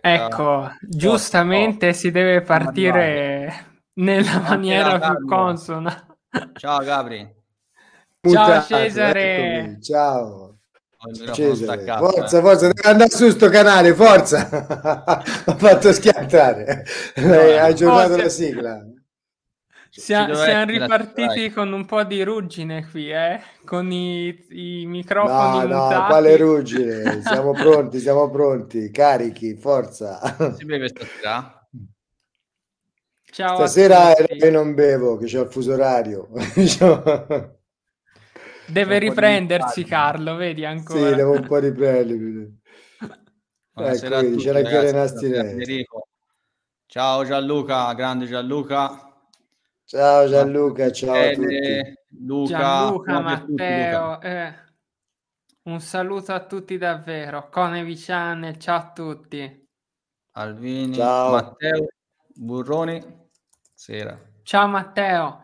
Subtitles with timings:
[0.00, 6.06] Ecco, giustamente oh, si deve partire nella maniera più consona.
[6.54, 7.28] Ciao Gabri.
[8.20, 9.58] Ciao Cesare.
[9.58, 9.82] Eccomi.
[9.82, 10.58] Ciao.
[11.32, 11.84] Cesare.
[11.84, 14.48] Forza, forza, deve andare su sto canale, forza!
[15.46, 16.84] Ho fatto schiantare.
[17.14, 18.84] Hai aggiornato la sigla.
[19.90, 21.50] Siamo, siamo ripartiti dai.
[21.50, 23.40] con un po' di ruggine qui, eh?
[23.64, 25.68] con i, i microfoni.
[25.68, 25.94] No, mutati.
[25.94, 27.22] no, quale ruggine?
[27.22, 30.20] Siamo pronti, siamo pronti, carichi, forza.
[30.56, 31.68] Si beve stasera?
[33.32, 36.28] Ciao stasera io non bevo, che c'ho il fuso orario.
[38.66, 41.08] Deve riprendersi Carlo, vedi ancora.
[41.08, 42.60] Sì, devo un po' riprendermi.
[43.74, 45.84] Ecco, vedi, c'era anche Nastinelli.
[46.86, 49.09] Ciao Gianluca, grande Gianluca.
[49.90, 51.98] Ciao Gianluca, ciao a tutti.
[52.20, 54.20] Luca, Gianluca, Matteo, Luca.
[54.20, 54.54] Eh,
[55.62, 57.48] un saluto a tutti davvero.
[57.48, 59.68] Conevi Channel, ciao a tutti.
[60.34, 61.32] Alvini, ciao.
[61.32, 61.88] Matteo,
[62.36, 63.04] Burroni,
[63.74, 64.16] sera.
[64.44, 65.42] Ciao Matteo.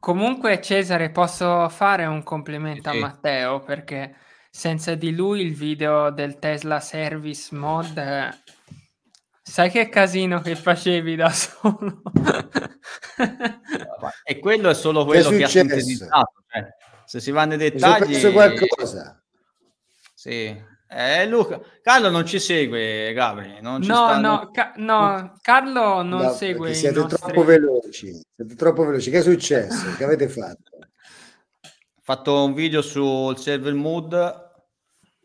[0.00, 2.96] Comunque Cesare, posso fare un complimento sì.
[2.96, 4.16] a Matteo perché
[4.50, 8.02] senza di lui il video del Tesla Service Mod
[9.48, 12.02] Sai che casino che facevi da solo?
[14.24, 16.32] e quello è solo quello che, che ha sintetizzato.
[16.48, 16.66] Cioè,
[17.04, 18.16] se si va nei dettagli...
[18.16, 19.22] È qualcosa.
[20.12, 20.60] Sì.
[20.88, 23.60] Eh, Luca, Carlo non ci segue, Gabri.
[23.60, 24.28] Non ci no, stanno...
[24.28, 26.74] no, ca- no, Carlo non no, segue.
[26.74, 27.18] Siete nostri...
[27.18, 28.20] troppo veloci.
[28.34, 29.10] Siete troppo veloci.
[29.10, 29.94] Che è successo?
[29.96, 30.76] che avete fatto?
[30.80, 34.45] Ho fatto un video sul server mood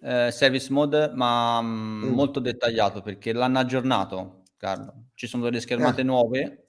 [0.02, 2.04] eh, service mode, ma mm.
[2.04, 2.14] mm.
[2.14, 5.06] molto dettagliato perché l'hanno aggiornato, Carlo.
[5.14, 6.04] Ci sono delle schermate eh.
[6.04, 6.66] nuove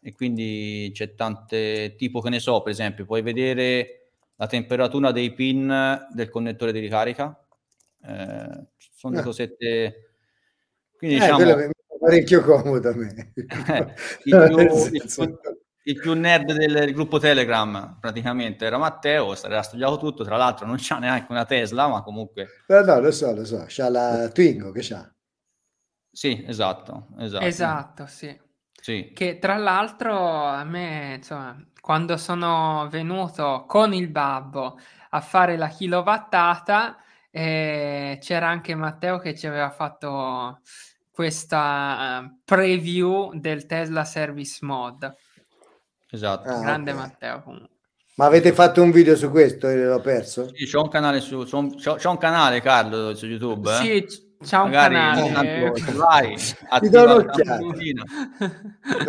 [0.00, 5.32] e quindi c'è tante, tipo che ne so, per esempio, puoi vedere la temperatura dei
[5.32, 7.38] pin del connettore di ricarica.
[8.04, 9.22] Eh, sono eh.
[9.22, 10.06] cosette...
[10.96, 11.70] Quindi eh, diciamo...
[11.98, 13.32] parecchio comodo a me.
[13.34, 13.44] il,
[14.24, 15.38] più, il, più,
[15.84, 20.76] il più nerd del gruppo Telegram praticamente era Matteo, aveva studiato tutto, tra l'altro non
[20.78, 22.64] c'ha neanche una Tesla, ma comunque...
[22.68, 25.12] No, no, lo so, lo so, c'ha la Twingo che c'ha.
[26.10, 27.44] Sì, esatto, esatto.
[27.44, 28.38] Esatto, sì.
[28.80, 29.12] sì.
[29.14, 34.78] Che tra l'altro a me, insomma, quando sono venuto con il babbo
[35.10, 36.96] a fare la kilowattata,
[37.30, 40.60] eh, c'era anche Matteo che ci aveva fatto
[41.10, 45.14] questa uh, preview del Tesla Service Mod
[46.12, 46.48] Esatto.
[46.48, 47.02] Ah, Grande okay.
[47.02, 47.68] Matteo comunque.
[48.16, 50.50] Ma avete fatto un video su questo e l'ho perso?
[50.54, 53.76] Sì, c'ho un canale su c'ho, c'ho un canale Carlo su YouTube, eh?
[53.76, 54.06] Sì,
[54.44, 55.72] c'è un Magari canale.
[55.96, 56.36] vai,
[56.68, 57.24] attiva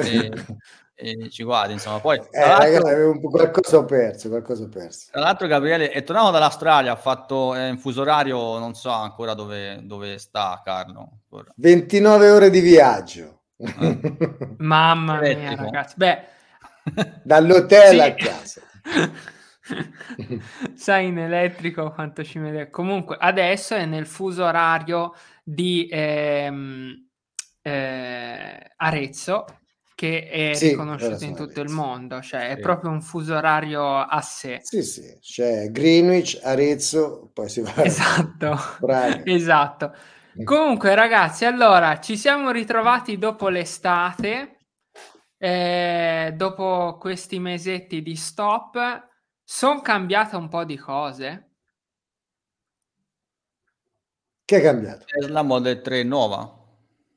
[0.05, 0.31] e,
[0.95, 5.09] e ci guardi, insomma, poi eh, ragazzi, qualcosa ho perso, qualcosa ho perso.
[5.11, 9.33] Tra l'altro Gabriele è tornato dall'Australia, ha fatto eh, un fuso orario, non so ancora
[9.33, 11.19] dove, dove sta Carlo.
[11.23, 11.51] Ancora.
[11.57, 13.41] 29 ore di viaggio.
[13.57, 14.55] Eh.
[14.59, 15.95] Mamma mia, ragazzi.
[15.97, 16.23] Beh,
[17.23, 17.99] Dall'hotel sì.
[17.99, 18.61] a casa.
[20.75, 22.69] Sai in elettrico quanto ci mette.
[22.69, 25.13] Comunque adesso è nel fuso orario
[25.43, 27.07] di ehm,
[27.61, 29.45] eh, Arezzo
[29.95, 31.61] che è sì, riconosciuto in tutto Arezzo.
[31.61, 34.59] il mondo, cioè è proprio un fuso orario a sé.
[34.61, 38.59] Sì, sì, c'è Greenwich, Arezzo, poi si va Esatto.
[39.23, 39.93] esatto.
[40.43, 44.52] Comunque ragazzi, allora ci siamo ritrovati dopo l'estate
[45.43, 49.09] eh, dopo questi mesetti di stop,
[49.43, 51.49] sono cambiate un po' di cose.
[54.45, 55.03] Che è cambiato?
[55.03, 56.61] Tesla Model 3 nuova.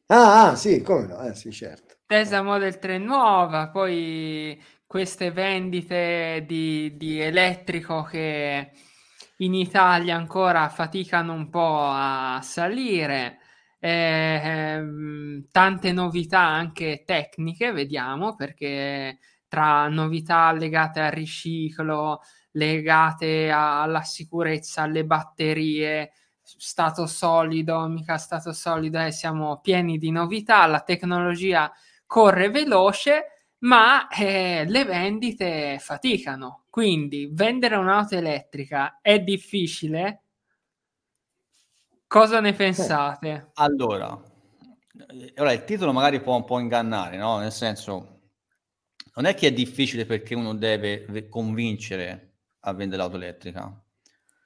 [0.06, 1.20] Ah, ah sì, come no?
[1.20, 1.98] Eh, sì, certo.
[2.04, 8.72] Tesla Model 3 nuova, poi queste vendite di, di elettrico che
[9.36, 13.38] in Italia ancora faticano un po' a salire
[13.78, 22.20] eh, tante novità anche tecniche, vediamo, perché tra novità legate al riciclo,
[22.52, 30.66] legate alla sicurezza, alle batterie, stato solido, mica stato solido, eh, siamo pieni di novità,
[30.66, 31.72] la tecnologia
[32.06, 33.24] corre veloce,
[33.58, 36.64] ma eh, le vendite faticano.
[36.70, 40.25] Quindi vendere un'auto elettrica è difficile,
[42.08, 43.50] Cosa ne pensate?
[43.54, 44.20] Allora,
[45.10, 47.38] eh, ora il titolo magari può un po' ingannare, no?
[47.38, 48.20] Nel senso,
[49.16, 53.82] non è che è difficile perché uno deve convincere a vendere l'auto elettrica.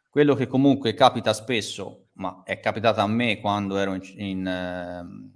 [0.09, 5.31] Quello che comunque capita spesso, ma è capitato a me quando ero in, in eh,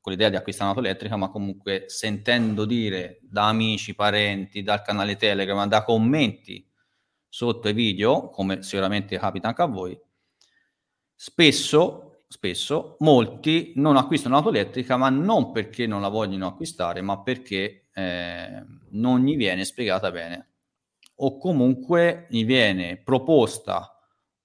[0.00, 5.16] con l'idea di acquistare un'auto elettrica, ma comunque sentendo dire da amici, parenti, dal canale
[5.16, 6.66] Telegram, da commenti
[7.28, 9.98] sotto i video, come sicuramente capita anche a voi,
[11.20, 17.20] spesso spesso, molti non acquistano l'auto elettrica, ma non perché non la vogliono acquistare, ma
[17.22, 20.48] perché eh, non gli viene spiegata bene.
[21.16, 23.92] O comunque gli viene proposta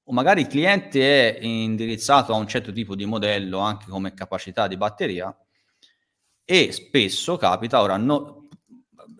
[0.05, 4.67] o magari il cliente è indirizzato a un certo tipo di modello anche come capacità
[4.67, 5.33] di batteria
[6.43, 8.47] e spesso capita, ora, no,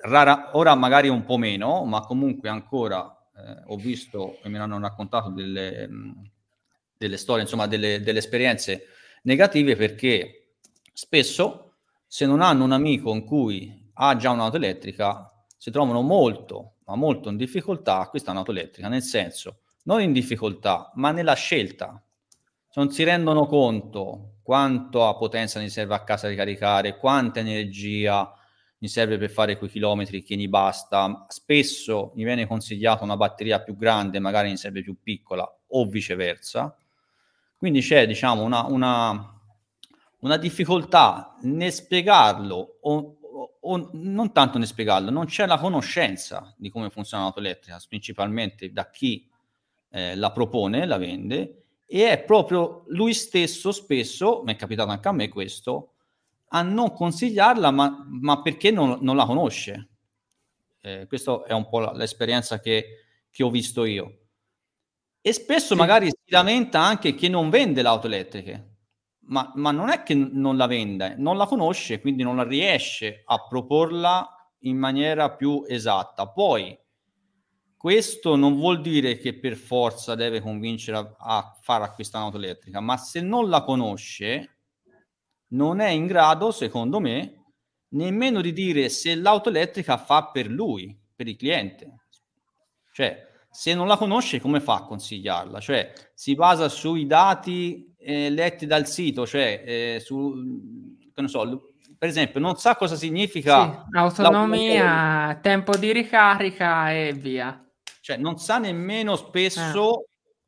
[0.01, 4.63] rara, ora magari un po' meno, ma comunque ancora eh, ho visto e me ne
[4.63, 5.87] hanno raccontato delle,
[7.03, 8.87] delle storie, insomma delle, delle esperienze
[9.23, 10.55] negative perché
[10.91, 11.75] spesso
[12.07, 16.95] se non hanno un amico in cui ha già un'auto elettrica si trovano molto, ma
[16.95, 22.01] molto in difficoltà a acquistare un'auto elettrica, nel senso non in difficoltà, ma nella scelta.
[22.75, 28.33] Non si rendono conto quanto a potenza gli serve a casa ricaricare, quanta energia
[28.77, 31.25] gli serve per fare quei chilometri che gli basta.
[31.29, 36.75] Spesso gli viene consigliata una batteria più grande, magari gli serve più piccola o viceversa.
[37.63, 39.39] Quindi c'è, diciamo, una, una,
[40.19, 43.17] una difficoltà nel spiegarlo o,
[43.61, 48.73] o, non tanto nel spiegarlo, non c'è la conoscenza di come funziona l'auto elettrica, principalmente
[48.73, 49.29] da chi
[49.91, 55.07] eh, la propone, la vende, e è proprio lui stesso spesso, mi è capitato anche
[55.07, 55.93] a me questo,
[56.49, 59.87] a non consigliarla, ma, ma perché non, non, la conosce.
[60.81, 64.22] Eh, questa è un po' l'esperienza che, che, ho visto io.
[65.25, 68.71] E spesso magari si lamenta anche chi non vende l'auto elettriche,
[69.27, 73.47] ma, ma non è che non la vende, non la conosce, quindi non riesce a
[73.47, 74.27] proporla
[74.63, 76.27] in maniera più esatta.
[76.27, 76.77] Poi
[77.77, 82.81] questo non vuol dire che per forza deve convincere a, a far acquistare un'auto elettrica,
[82.81, 84.57] ma se non la conosce,
[85.53, 87.53] non è in grado, secondo me,
[87.91, 92.07] nemmeno di dire se l'auto elettrica fa per lui, per il cliente.
[92.91, 95.59] Cioè, se non la conosce, come fa a consigliarla?
[95.59, 100.33] Cioè, si basa sui dati eh, letti dal sito, cioè, eh, su,
[101.13, 107.63] non so, per esempio, non sa cosa significa sì, autonomia, tempo di ricarica e via.
[108.01, 110.05] Cioè, non sa nemmeno spesso, eh.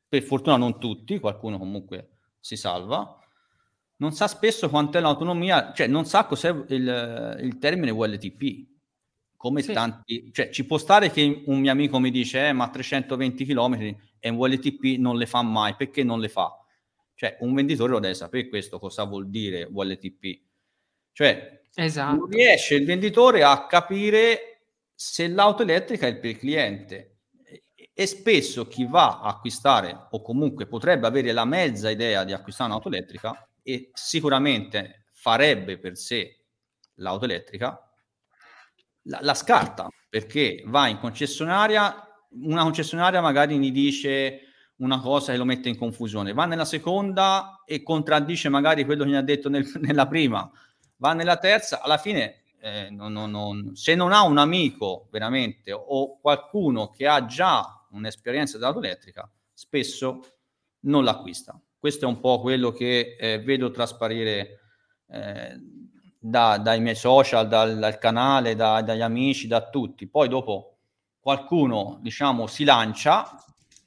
[0.10, 3.20] per fortuna non tutti, qualcuno comunque si salva,
[3.98, 8.74] non sa spesso quant'è l'autonomia, cioè non sa cos'è il, il termine VLTP.
[9.46, 9.74] Come sì.
[9.74, 13.96] tanti, cioè ci può stare che un mio amico mi dice, eh, ma 320 km
[14.20, 16.52] e un VLTP non le fa mai, perché non le fa?
[17.14, 20.42] Cioè, un venditore lo deve sapere questo, cosa vuol dire VLTP.
[21.12, 22.16] Cioè, esatto.
[22.16, 24.62] non riesce il venditore a capire
[24.96, 27.18] se l'auto elettrica è per il cliente
[27.94, 32.72] e spesso chi va a acquistare o comunque potrebbe avere la mezza idea di acquistare
[32.72, 36.36] un'auto elettrica e sicuramente farebbe per sé
[36.96, 37.85] l'auto elettrica,
[39.06, 42.08] la, la scarta perché va in concessionaria,
[42.44, 44.42] una concessionaria magari gli dice
[44.78, 49.10] una cosa e lo mette in confusione, va nella seconda e contraddice magari quello che
[49.10, 50.50] gli ha detto nel, nella prima,
[50.98, 55.72] va nella terza, alla fine eh, non, non, non, se non ha un amico veramente
[55.72, 60.22] o qualcuno che ha già un'esperienza dell'auto elettrica, spesso
[60.82, 61.60] non l'acquista.
[61.78, 64.60] Questo è un po' quello che eh, vedo trasparire
[65.08, 65.60] eh,
[66.28, 70.08] da, dai miei social, dal, dal canale, da, dagli amici, da tutti.
[70.08, 70.78] Poi dopo
[71.20, 73.44] qualcuno, diciamo, si lancia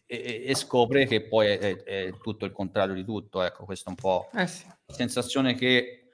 [0.07, 3.43] e, e scopre che poi è, è, è, tutto il contrario di tutto.
[3.43, 4.65] Ecco, questa è un po' eh sì.
[4.67, 6.11] la sensazione che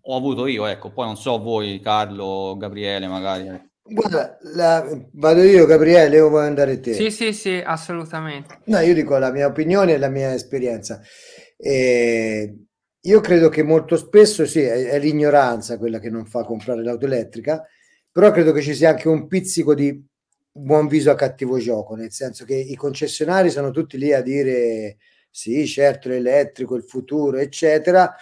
[0.00, 0.66] ho avuto io.
[0.66, 3.68] Ecco, poi non so voi, Carlo, Gabriele, magari.
[3.82, 6.94] Guarda, la, vado io Gabriele o vuoi andare te?
[6.94, 8.60] Sì, sì, sì, assolutamente.
[8.66, 11.00] No, io dico la mia opinione e la mia esperienza.
[11.56, 12.66] E
[13.02, 17.06] io credo che molto spesso sì, è, è, l'ignoranza quella che non fa comprare l'auto
[17.06, 17.66] elettrica,
[18.10, 20.04] però credo che ci sia anche un pizzico di
[20.52, 24.98] buon viso a cattivo gioco, nel senso che i concessionari sono tutti lì a dire
[25.30, 28.14] sì, certo, l'elettrico, il futuro, eccetera,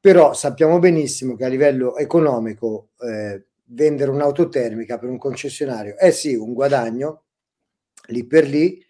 [0.00, 6.10] però sappiamo benissimo che a livello economico eh, vendere un'auto termica per un concessionario è
[6.12, 7.24] sì un guadagno
[8.08, 8.84] lì per lì,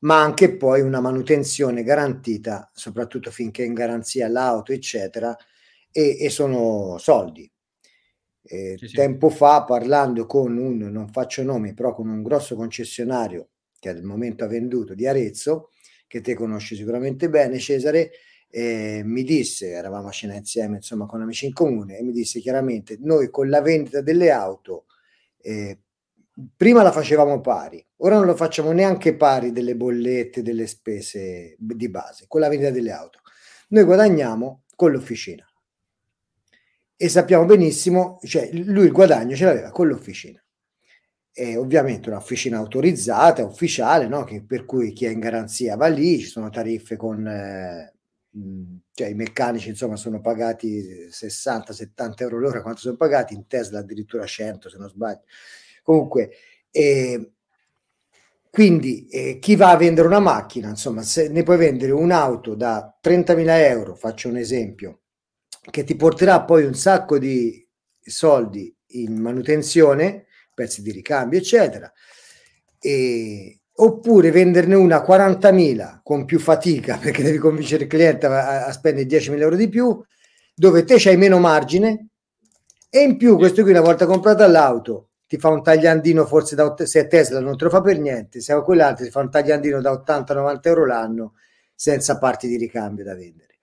[0.00, 5.36] ma anche poi una manutenzione garantita, soprattutto finché è in garanzia l'auto, eccetera,
[5.92, 7.50] e, e sono soldi.
[8.42, 13.50] Eh, sì, tempo fa, parlando con un, non faccio nomi, però con un grosso concessionario
[13.78, 15.70] che al momento ha venduto di Arezzo,
[16.06, 18.10] che te conosci sicuramente bene, Cesare,
[18.50, 22.40] eh, mi disse, eravamo a cena insieme, insomma, con amici in comune, e mi disse
[22.40, 24.86] chiaramente, noi con la vendita delle auto,
[25.40, 25.78] eh,
[26.56, 31.88] prima la facevamo pari, ora non lo facciamo neanche pari delle bollette, delle spese di
[31.88, 33.20] base, con la vendita delle auto.
[33.68, 35.44] Noi guadagniamo con l'officina.
[36.96, 40.42] E sappiamo benissimo, cioè lui il guadagno ce l'aveva con l'officina.
[41.32, 44.24] E ovviamente un'officina autorizzata, ufficiale, no?
[44.24, 47.26] che, per cui chi è in garanzia va lì, ci sono tariffe con...
[47.26, 47.94] Eh,
[48.92, 54.24] cioè i meccanici insomma sono pagati 60-70 euro l'ora quanto sono pagati in Tesla addirittura
[54.24, 55.22] 100 se non sbaglio
[55.90, 56.30] comunque
[56.70, 57.32] eh,
[58.50, 62.98] quindi eh, chi va a vendere una macchina insomma se ne puoi vendere un'auto da
[63.02, 65.00] 30.000 euro faccio un esempio
[65.70, 67.66] che ti porterà poi un sacco di
[68.00, 71.92] soldi in manutenzione pezzi di ricambio eccetera
[72.80, 78.66] e, oppure venderne una a 40.000 con più fatica perché devi convincere il cliente a,
[78.66, 80.02] a spendere 10.000 euro di più,
[80.54, 82.08] dove te c'hai meno margine
[82.90, 86.74] e in più questo qui una volta comprata l'auto ti fa un tagliandino forse da
[86.76, 89.30] se è Tesla non te lo fa per niente, se è quell'altro ti fa un
[89.30, 91.34] tagliandino da 80-90 euro l'anno
[91.72, 93.58] senza parti di ricambio da vendere.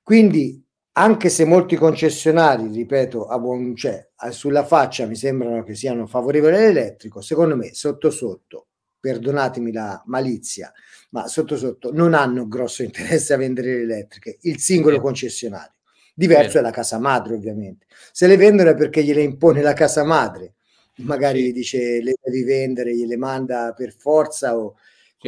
[0.00, 6.06] Quindi anche se molti concessionari, ripeto, a buon, cioè, sulla faccia mi sembrano che siano
[6.06, 8.68] favorevoli all'elettrico, secondo me sotto sotto
[9.00, 10.72] perdonatemi la malizia,
[11.10, 15.74] ma sotto sotto non hanno grosso interesse a vendere le elettriche, il singolo concessionario.
[16.14, 16.58] Diverso sì.
[16.58, 17.86] è la casa madre, ovviamente.
[18.12, 20.54] Se le vendono è perché gliele impone la casa madre,
[21.02, 21.52] magari sì.
[21.52, 24.74] dice le devi vendere, gliele manda per forza o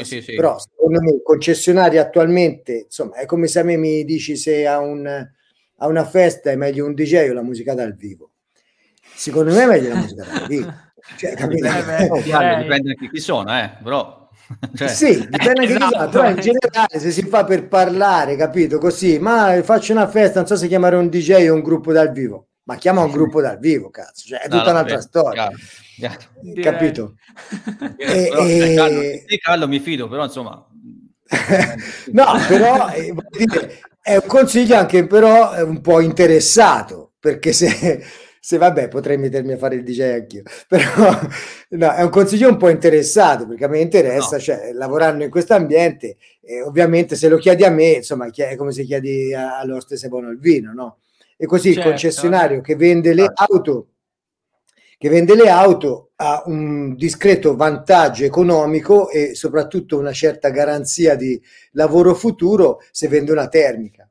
[0.02, 4.04] sì, sì, però secondo me il concessionario attualmente insomma è come se a me mi
[4.04, 7.94] dici se a, un, a una festa è meglio un DJ o la musica dal
[7.94, 8.30] vivo.
[9.14, 10.74] Secondo me è meglio la musica dal vivo.
[11.18, 14.26] Cioè, dipende, oh, guarda, dipende anche chi sono, eh, però...
[14.74, 15.86] Cioè, sì, dipende anche esatto.
[15.86, 20.08] chi sono, però in generale se si fa per parlare, capito, così, ma faccio una
[20.08, 23.10] festa, non so se chiamare un DJ o un gruppo dal vivo, ma chiama un
[23.10, 25.50] gruppo dal vivo, cazzo, cioè, è tutta no, un'altra beh, storia.
[25.94, 26.62] Chiaro, chiaro.
[26.62, 27.14] Capito?
[27.96, 28.74] e, però, e...
[28.74, 29.00] Carlo,
[29.40, 30.66] Carlo mi fido, però insomma...
[32.12, 38.02] no, però eh, dire, è un consiglio anche però un po' interessato, perché se
[38.44, 41.18] se vabbè potrei mettermi a fare il DJ anch'io, però
[41.70, 44.42] no, è un consiglio un po' interessato perché a me interessa, no.
[44.42, 48.72] cioè lavorando in questo ambiente, eh, ovviamente se lo chiedi a me, insomma è come
[48.72, 50.98] se chiedi all'oste se buono il vino, no?
[51.36, 51.80] E così certo.
[51.80, 53.88] il concessionario che vende le auto
[55.04, 61.38] che vende le auto ha un discreto vantaggio economico e soprattutto una certa garanzia di
[61.72, 64.08] lavoro futuro se vende una termica.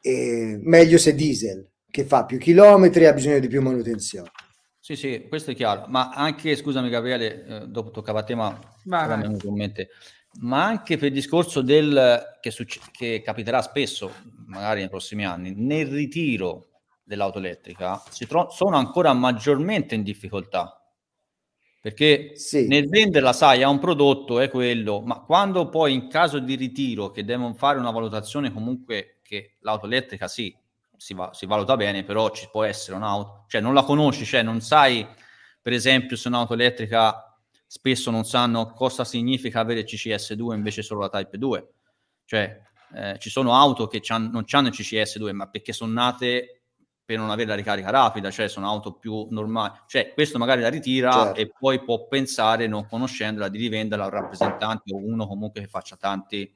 [0.00, 4.30] E meglio se diesel che fa più chilometri e ha bisogno di più manutenzione.
[4.78, 8.56] Sì, sì, questo è chiaro, ma anche, scusami Gabriele, eh, dopo toccava a te, ma
[10.40, 14.12] ma anche per il discorso del che, succe- che capiterà spesso,
[14.46, 16.68] magari nei prossimi anni, nel ritiro
[17.04, 20.76] dell'auto elettrica si tro- sono ancora maggiormente in difficoltà.
[21.80, 22.68] Perché sì.
[22.68, 27.10] nel venderla, sai, a un prodotto è quello, ma quando poi in caso di ritiro,
[27.10, 30.56] che devono fare una valutazione comunque che l'auto elettrica sì,
[30.96, 34.42] si, va, si, valuta bene, però ci può essere un'auto, cioè non la conosci, cioè
[34.42, 35.04] non sai,
[35.60, 37.31] per esempio, se un'auto elettrica
[37.72, 41.68] spesso non sanno cosa significa avere CCS2 invece solo la Type 2.
[42.26, 42.60] Cioè,
[42.94, 46.64] eh, ci sono auto che non hanno il CCS2, ma perché sono nate
[47.02, 49.72] per non avere la ricarica rapida, cioè sono auto più normali.
[49.86, 51.40] Cioè, questo magari la ritira certo.
[51.40, 55.66] e poi può pensare, non conoscendola, di rivenderla a un rappresentante o uno comunque che
[55.66, 56.52] faccia tanti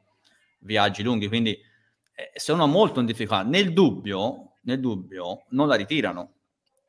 [0.59, 1.29] viaggi lunghi.
[1.29, 3.43] Quindi eh, sono molto in difficoltà.
[3.43, 6.35] Nel dubbio, nel dubbio, non la ritirano.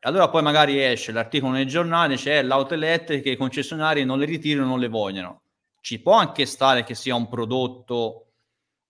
[0.02, 4.68] Allora poi magari esce l'articolo nel giornale, c'è l'auto elettrica, i concessionari non le ritirano,
[4.68, 5.42] non le vogliono.
[5.82, 8.24] Ci può anche stare che sia un prodotto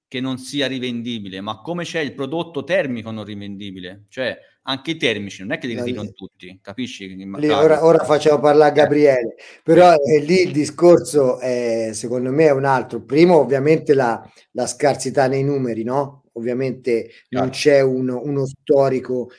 [0.08, 4.98] che non sia rivendibile, ma come c'è il prodotto termico non rivendibile, cioè anche i
[4.98, 7.08] termici non è che li ritirano tutti, capisci?
[7.16, 12.46] Lì, ora, ora, facciamo parlare a Gabriele, però eh, lì il discorso è, secondo me
[12.46, 13.02] è un altro.
[13.02, 14.22] Primo, ovviamente la,
[14.52, 16.24] la scarsità nei numeri, no?
[16.38, 19.30] ovviamente non c'è un, uno storico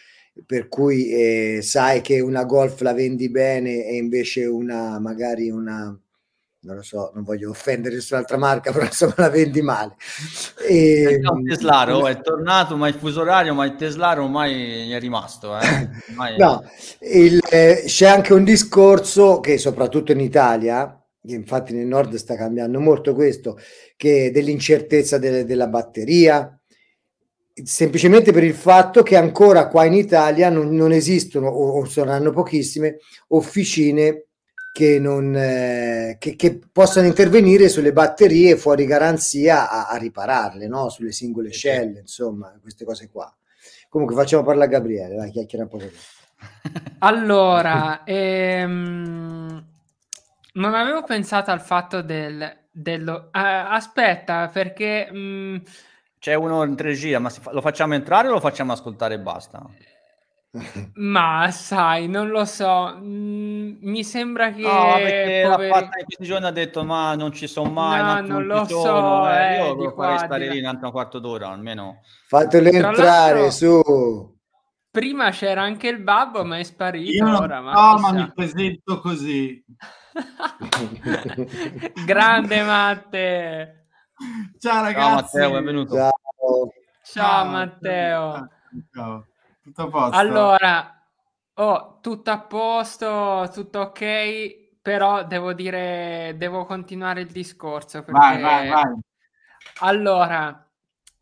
[0.46, 5.98] per cui eh, sai che una golf la vendi bene e invece una magari una
[6.60, 9.94] non lo so, non voglio offendere nessun'altra marca, però insomma la vendi male.
[10.66, 15.56] E, un Teslaro, è tornato, ma il fuso orario, ma il Teslaro mai è rimasto.
[15.58, 15.88] Eh?
[16.14, 16.36] Mai...
[16.36, 16.62] no,
[17.00, 22.34] il, eh, c'è anche un discorso che soprattutto in Italia, che infatti nel nord sta
[22.34, 23.58] cambiando molto questo,
[23.96, 26.57] che dell'incertezza de- della batteria,
[27.64, 32.30] semplicemente per il fatto che ancora qua in Italia non, non esistono o, o saranno
[32.30, 32.98] pochissime
[33.28, 34.24] officine
[34.72, 40.88] che, non, eh, che, che, possano intervenire sulle batterie fuori garanzia a, a ripararle, no?
[40.88, 43.34] sulle singole scelle, insomma, queste cose qua.
[43.88, 45.80] Comunque facciamo parlare a Gabriele, vai, chiacchiera un po'.
[47.00, 49.66] Allora, ehm,
[50.52, 52.66] non avevo pensato al fatto del...
[52.70, 55.10] Dello, uh, aspetta, perché...
[55.10, 55.62] Mh,
[56.18, 59.64] c'è uno in regia, ma fa- lo facciamo entrare o lo facciamo ascoltare e basta?
[60.94, 64.62] Ma sai, non lo so, mm, mi sembra che...
[64.62, 68.22] No, perché l'ha poveri- fatta in questi giorni ha detto ma non ci sono mai,
[68.22, 70.58] No, non lo sono, so, eh, eh, io di lo qua, farei di stare lì
[70.58, 72.00] un altro quarto d'ora almeno.
[72.26, 74.36] Fatelo Tra entrare su.
[74.90, 77.60] Prima c'era anche il babbo, ma è sparito Io non ora.
[77.60, 79.62] Ma so, ma mi presento così.
[82.04, 83.77] Grande Matte!
[84.58, 85.02] Ciao ragazzi.
[85.02, 85.94] Ciao Matteo, benvenuto.
[85.94, 86.72] Ciao.
[87.02, 88.48] Ciao Matteo!
[88.92, 89.26] Ciao.
[89.62, 90.16] Tutto a posto?
[90.16, 91.06] Allora,
[91.54, 98.40] oh, tutto a posto, tutto ok, però devo dire, devo continuare il discorso perché vai,
[98.40, 98.94] vai, vai.
[99.80, 100.68] allora,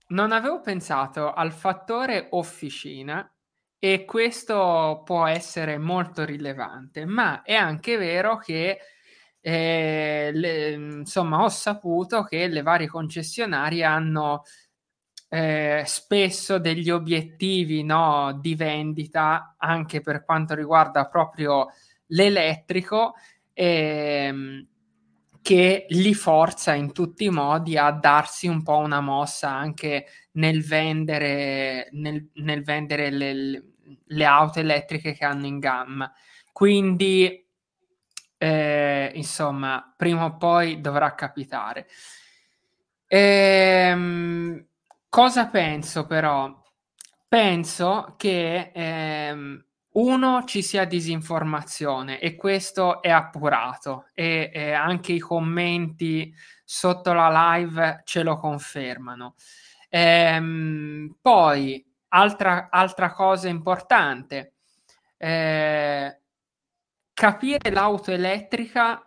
[0.09, 3.31] non avevo pensato al fattore officina
[3.79, 8.79] e questo può essere molto rilevante, ma è anche vero che
[9.49, 14.43] eh, le- insomma ho saputo che le varie concessionarie hanno
[15.29, 21.69] eh, spesso degli obiettivi no, di vendita anche per quanto riguarda proprio
[22.07, 23.15] l'elettrico
[23.53, 24.67] ehm,
[25.43, 30.65] che li forza in tutti i modi a darsi un po' una mossa anche nel
[30.65, 33.65] vendere, nel, nel vendere le,
[34.07, 36.12] le auto elettriche che hanno in gamma.
[36.50, 37.46] Quindi,
[38.38, 41.87] eh, insomma, prima o poi dovrà capitare.
[43.09, 44.66] Ehm,
[45.09, 46.62] cosa penso però?
[47.28, 55.19] Penso che ehm, uno ci sia disinformazione e questo è appurato e, e anche i
[55.19, 59.35] commenti sotto la live ce lo confermano.
[59.88, 64.55] Ehm, poi, altra, altra cosa importante,
[65.16, 66.21] eh,
[67.16, 69.02] capire l'auto elettrica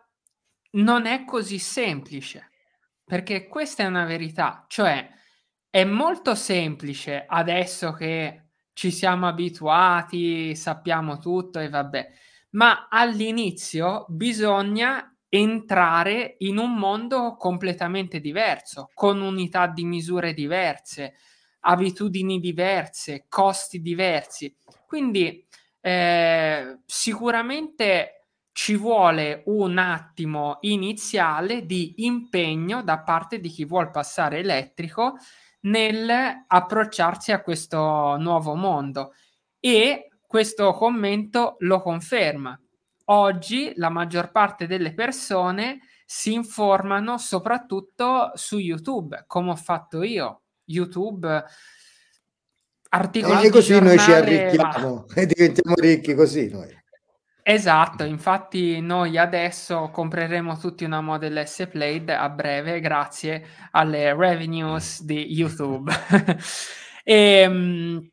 [0.72, 2.50] non è così semplice,
[3.04, 5.08] perché questa è una verità, cioè
[5.70, 12.10] è molto semplice adesso che ci siamo abituati, sappiamo tutto e vabbè,
[12.52, 21.14] ma all'inizio bisogna entrare in un mondo completamente diverso, con unità di misure diverse,
[21.60, 24.56] abitudini diverse, costi diversi.
[24.88, 25.46] Quindi
[25.82, 34.40] eh, sicuramente ci vuole un attimo iniziale di impegno da parte di chi vuol passare
[34.40, 35.16] elettrico
[35.62, 39.14] nel approcciarsi a questo nuovo mondo
[39.60, 42.60] e questo commento lo conferma.
[43.06, 50.42] Oggi la maggior parte delle persone si informano soprattutto su YouTube, come ho fatto io.
[50.66, 51.46] YouTube
[52.90, 56.78] articoli E così di noi ci giornale, arricchiamo ma- e diventiamo ricchi così noi.
[57.42, 65.02] Esatto, infatti noi adesso compreremo tutti una Model S Plaid a breve grazie alle revenues
[65.02, 65.92] di YouTube.
[67.04, 68.12] e,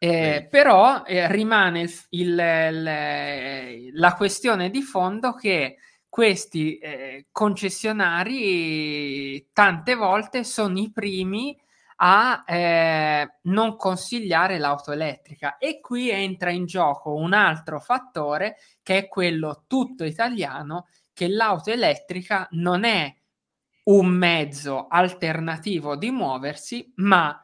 [0.00, 5.76] eh, però eh, rimane il, il, il, la questione di fondo che
[6.08, 11.56] questi eh, concessionari tante volte sono i primi
[12.00, 18.98] a eh, non consigliare l'auto elettrica e qui entra in gioco un altro fattore che
[18.98, 23.12] è quello tutto italiano che l'auto elettrica non è
[23.84, 27.36] un mezzo alternativo di muoversi ma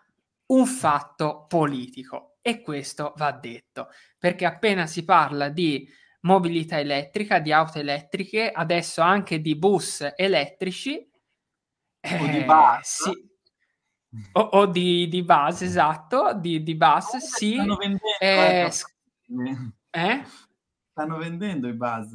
[0.47, 3.89] un fatto politico e questo va detto
[4.19, 5.89] perché appena si parla di
[6.21, 11.11] mobilità elettrica di auto elettriche adesso anche di bus elettrici
[12.21, 12.79] O di eh, bus.
[12.83, 13.34] sì,
[14.33, 17.55] o, o di, di base, esatto, di, di bus, sì.
[17.55, 18.77] Stanno vendendo, Eh, ecco.
[19.91, 20.25] eh?
[20.91, 22.15] Stanno vendendo i buzz.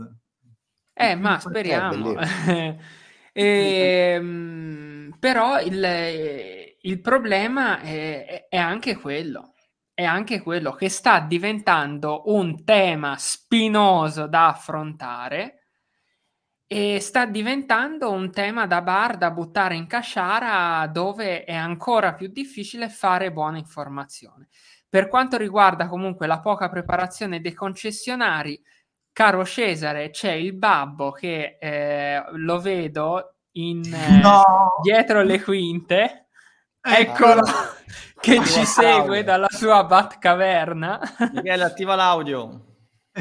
[0.94, 2.14] Eh, ma speriamo.
[2.14, 2.78] bellissimo.
[3.32, 9.54] Ehm, però il, il problema è, è anche quello,
[9.94, 15.59] è anche quello che sta diventando un tema spinoso da affrontare
[16.72, 22.28] e sta diventando un tema da bar da buttare in casciara dove è ancora più
[22.28, 24.50] difficile fare buona informazione.
[24.88, 28.62] Per quanto riguarda comunque la poca preparazione dei concessionari,
[29.12, 34.44] caro Cesare, c'è il babbo che eh, lo vedo in, eh, No!
[34.84, 36.28] dietro le quinte.
[36.80, 37.24] Ecco.
[37.24, 37.42] Eccolo
[38.22, 39.24] che Attiva ci segue Claudio.
[39.24, 41.00] dalla sua Batcaverna.
[41.34, 42.66] Michele, attiva l'audio.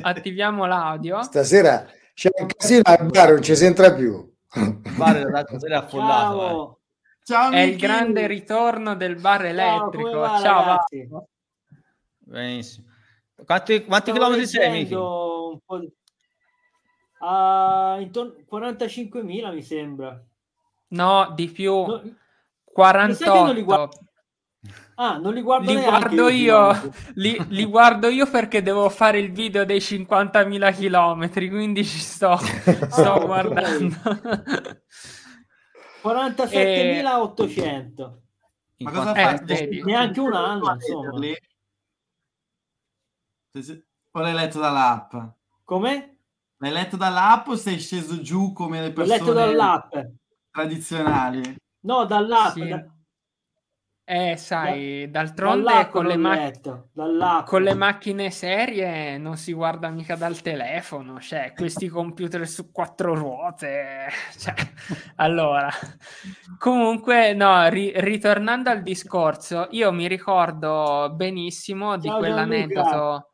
[0.02, 1.22] Attiviamo l'audio.
[1.22, 4.28] Stasera c'è un casino al bar, non ci si entra più.
[4.96, 6.42] Guarda, l'altra sera è affollato.
[6.42, 6.48] eh.
[6.48, 6.78] Ciao,
[7.22, 10.18] Ciao, È il grande ritorno del bar Ciao, elettrico.
[10.18, 11.08] va, Ciao, ragazzi?
[12.18, 12.86] Benissimo.
[13.44, 14.78] Quanti, quanti chilometri sei, Michi?
[14.80, 15.92] leggendo un po' di-
[17.20, 20.20] Ah, intorno 45.000 mi sembra.
[20.88, 21.72] No, di più.
[21.72, 24.07] No, Mi sa che non li 48.
[25.00, 27.12] Ah, non li guardo Li neanche guardo io, ultimamente.
[27.20, 32.36] li, li guardo io perché devo fare il video dei 50.000 chilometri, quindi ci sto,
[32.90, 33.24] sto ok.
[33.24, 33.94] guardando.
[36.02, 38.12] 47.800.
[38.80, 39.82] In Ma cosa Eh, fai?
[39.84, 41.12] Neanche un anno, insomma.
[44.10, 45.14] O l'hai letto dall'app?
[45.62, 46.16] Come?
[46.56, 49.94] L'hai letto dall'app o sei sceso giù come le L'ho persone letto dall'app.
[50.50, 51.56] tradizionali?
[51.82, 52.52] No, dall'app.
[52.52, 52.66] Sì.
[52.66, 52.84] da-
[54.10, 56.50] Eh, sai, d'altronde con le, ma-
[57.44, 63.14] con le macchine serie non si guarda mica dal telefono, cioè questi computer su quattro
[63.14, 64.06] ruote,
[64.38, 64.54] cioè,
[65.16, 65.68] allora,
[66.56, 73.32] comunque, no, ri- ritornando al discorso, io mi ricordo benissimo di Ciao, quell'aneddoto,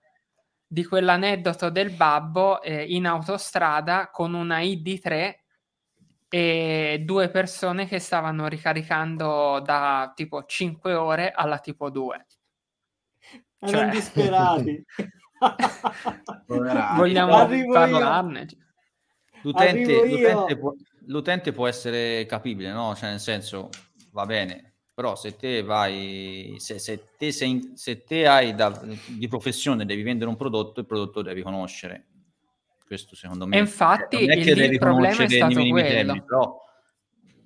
[0.67, 5.44] di quell'aneddoto del babbo eh, in autostrada con una ID3
[6.29, 12.27] e due persone che stavano ricaricando da tipo 5 ore alla tipo 2.
[13.61, 14.85] Erano cioè- disperati.
[16.97, 18.47] Vogliamo Arrivo parlarne?
[19.43, 20.73] L'utente, l'utente può,
[21.07, 22.95] l'utente può essere capibile, no?
[22.95, 23.69] Cioè, nel senso,
[24.13, 28.71] va bene, però se te vai, se, se te, sei in- se te hai da,
[29.09, 32.07] di professione, devi vendere un prodotto, il prodotto lo devi conoscere.
[32.87, 33.57] Questo secondo me.
[33.57, 35.89] E infatti non è il- che il devi problema è stato minimi quello.
[35.89, 36.61] termini, però,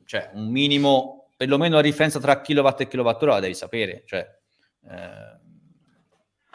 [0.04, 4.26] cioè, un minimo, perlomeno la differenza tra kilowatt e kilowattora la devi sapere, cioè,
[4.90, 5.36] eh,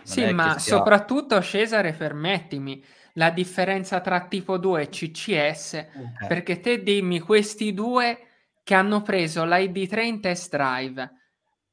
[0.04, 5.90] Sì, ma sia- soprattutto Cesare, permettimi, la differenza tra tipo 2 e CCS, Eh.
[6.28, 8.20] perché te dimmi questi due
[8.64, 11.10] che hanno preso l'ID3 in test drive,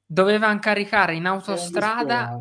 [0.06, 2.40] dovevano caricare in autostrada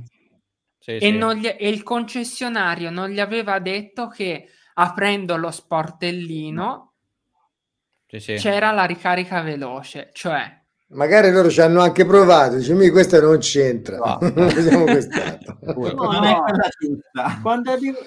[0.78, 1.12] Sì, e, sì.
[1.12, 4.50] non gli- e il concessionario non gli aveva detto che
[4.80, 6.94] aprendo lo sportellino
[8.08, 8.34] Sì, sì.
[8.36, 10.58] c'era la ricarica veloce, cioè
[10.92, 14.24] Magari loro ci hanno anche provato, dice, mi questa non c'entra, No.
[15.74, 15.94] Pure.
[15.94, 16.42] No, non è no.
[16.42, 17.40] quella giusta.
[17.44, 18.00] Quando, arrivo-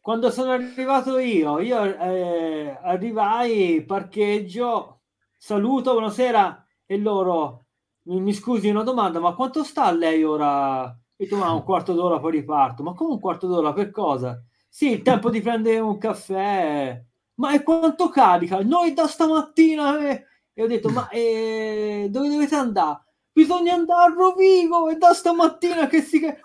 [0.00, 5.00] Quando sono arrivato io, io eh, arrivai, parcheggio,
[5.36, 7.66] saluto, buonasera, e loro,
[8.04, 10.96] mi, mi scusi una domanda, ma quanto sta lei ora?
[11.16, 12.82] E tu, ma un quarto d'ora poi riparto.
[12.82, 14.42] Ma come un quarto d'ora per cosa?
[14.74, 16.98] Sì, il tempo di prendere un caffè.
[17.34, 18.60] Ma e quanto carica?
[18.62, 19.98] Noi da stamattina...
[20.08, 23.00] eh." E ho detto, ma eh, dove dovete andare?
[23.32, 26.24] Bisogna andare a Rovigo e da stamattina che si...
[26.24, 26.36] È,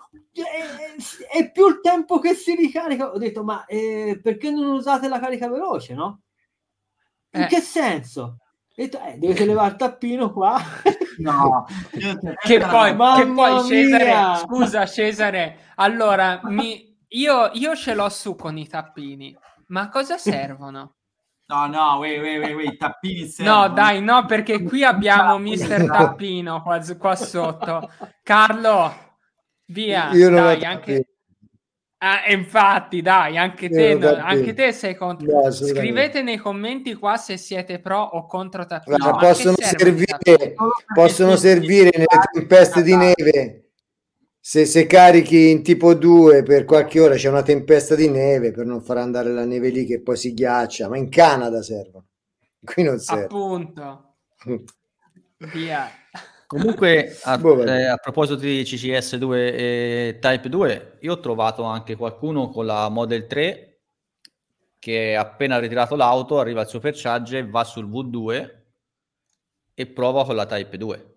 [1.32, 3.12] è più il tempo che si ricarica.
[3.12, 6.20] Ho detto, ma eh, perché non usate la carica veloce, no?
[7.30, 7.46] In Eh.
[7.46, 8.22] che senso?
[8.22, 10.60] Ho detto, eh, dovete levare il tappino qua.
[11.18, 18.34] No, Che poi, che poi Cesare, scusa Cesare, allora mi, io, io ce l'ho su
[18.34, 19.36] con i tappini,
[19.68, 20.94] ma a cosa servono?
[21.46, 23.68] No, no, wait, wait, wait, wait, tappini No, servono.
[23.68, 27.90] dai, no, perché qui abbiamo Mister Tappino qua, qua sotto.
[28.22, 28.94] Carlo,
[29.66, 31.08] via, Io non dai, anche...
[32.00, 35.26] Ah, infatti, dai, anche te, no- anche te sei contro.
[35.26, 35.50] No.
[35.50, 40.54] Scrivete nei commenti qua se siete pro o contro a che possono servire,
[40.94, 43.67] possono servire nelle tempeste di neve.
[44.48, 48.64] Se, se carichi in tipo 2 per qualche ora c'è una tempesta di neve per
[48.64, 52.06] non far andare la neve lì che poi si ghiaccia, ma in Canada servono.
[52.64, 53.24] Qui non serve.
[53.24, 54.14] Appunto,
[55.52, 55.90] via.
[56.46, 61.94] Comunque, a, Boh, eh, a proposito di CCS2 e Type 2, io ho trovato anche
[61.94, 63.80] qualcuno con la Model 3
[64.78, 68.50] che appena ritirato l'auto arriva al supercharger, va sul V2
[69.74, 71.16] e prova con la Type 2.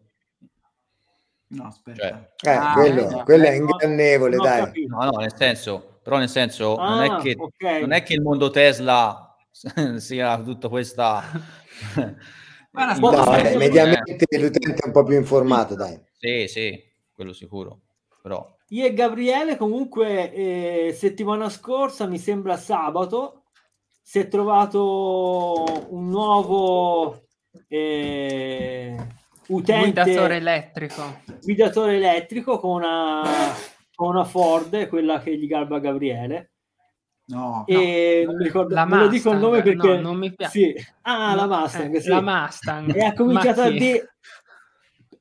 [1.52, 2.30] No, aspetta.
[2.44, 4.60] Eh, Ah, quello, eh, quello è no, ingannevole, non ho dai.
[4.64, 4.96] capito.
[4.96, 7.80] No, no, nel senso, però nel senso, non, Ah, è che, ok.
[7.82, 9.36] non è che il mondo Tesla
[9.98, 11.24] sia tutta questa...
[12.72, 16.00] Guarda, Boh, No, vabbè, mediamente l'utente è un po' più informato, dai.
[16.18, 16.82] Sì, sì,
[17.14, 17.82] quello sicuro,
[18.22, 18.56] però...
[18.70, 23.44] Io e Gabriele comunque eh, settimana scorsa, mi sembra sabato,
[24.02, 27.24] si è trovato un nuovo
[27.68, 28.96] eh,
[29.54, 31.22] utente Guidatore elettrico.
[31.42, 33.22] guidatore elettrico con una,
[33.94, 36.52] con una Ford, quella che gli garba Gabriele.
[37.32, 40.18] No, E non mi ricordo, La non lo dico il nome Mustang, perché no, non
[40.18, 40.52] mi piace.
[40.52, 40.86] sì.
[41.04, 42.10] Ah, la No, Mustang, eh, sì.
[42.10, 42.96] La Mustang.
[42.96, 44.16] e ha cominciato a dire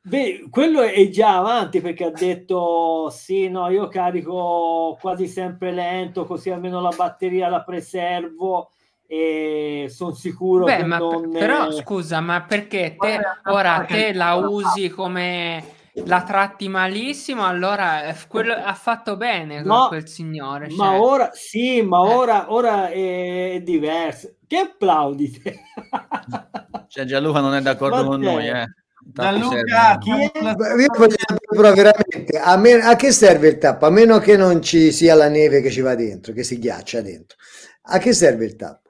[0.03, 6.25] Beh, quello è già avanti perché ha detto sì, no, io carico quasi sempre lento,
[6.25, 8.73] così almeno la batteria la preservo
[9.13, 11.31] e sono sicuro Beh, che ma per- non...
[11.33, 15.65] però scusa, ma perché te Guarda, ora te la usi come
[16.05, 20.69] la tratti malissimo, allora eh, quello ha fatto bene No, quel signore.
[20.71, 20.99] ma cioè.
[21.01, 22.15] ora sì, ma Eh.
[22.15, 24.35] ora, ora è diverso.
[24.47, 25.55] Che applaudite?
[26.91, 28.33] Cioè Gianluca non è d'accordo con Matteo.
[28.33, 28.65] noi, eh.
[29.13, 30.15] Gianluca, Chi è?
[30.15, 33.87] Io voglio sapere veramente a, me- a che serve il tappo?
[33.87, 37.01] A meno che non ci sia la neve che ci va dentro, che si ghiaccia
[37.01, 37.37] dentro.
[37.83, 38.90] A che serve il tappo?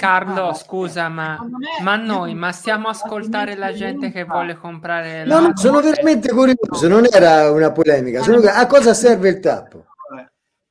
[0.00, 4.56] Carlo, Ah, scusa, ma, me- ma noi, ma stiamo a ascoltare la gente che vuole
[4.56, 5.56] comprare No, no, la...
[5.56, 8.22] sono veramente curioso, non era una polemica.
[8.22, 9.84] sono- a cosa serve il tappo?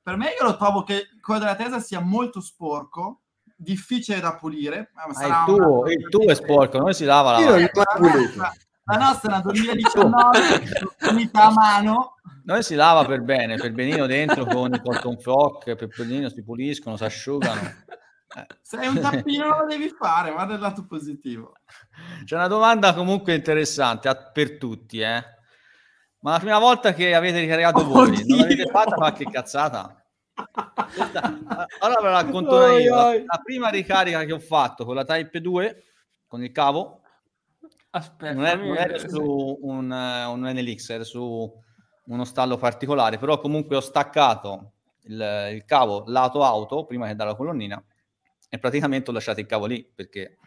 [0.01, 3.19] Per me io lo trovo che quello della Tesla sia molto sporco,
[3.55, 4.89] difficile da pulire.
[4.95, 7.49] ma Ah, sarà il, tuo, una- il tuo è sporco, noi si lava la Io
[7.51, 8.17] non La pulito.
[8.17, 8.53] nostra,
[8.85, 10.39] la nostra è una 2019,
[11.11, 12.15] unità a mano.
[12.45, 16.43] Noi si lava per bene, per benino dentro con i cotton frock, per benino si
[16.43, 17.59] puliscono, si asciugano.
[18.61, 21.53] Se hai un tappino non lo devi fare, guarda il lato positivo.
[22.23, 25.23] C'è una domanda comunque interessante per tutti, eh.
[26.19, 28.35] Ma la prima volta che avete ricaricato voi, Oddio.
[28.35, 29.95] non avete fatto qualche cazzata?
[31.79, 32.95] Allora ve la racconto Oi, io.
[32.95, 35.83] La, la prima ricarica che ho fatto con la Type 2,
[36.27, 37.01] con il cavo,
[37.91, 41.51] Aspetta, non, è, fammi non era su un, eh, un NLX, era su
[42.05, 47.35] uno stallo particolare, però comunque ho staccato il, il cavo lato auto prima che dalla
[47.35, 47.83] colonnina
[48.49, 50.37] e praticamente ho lasciato il cavo lì perché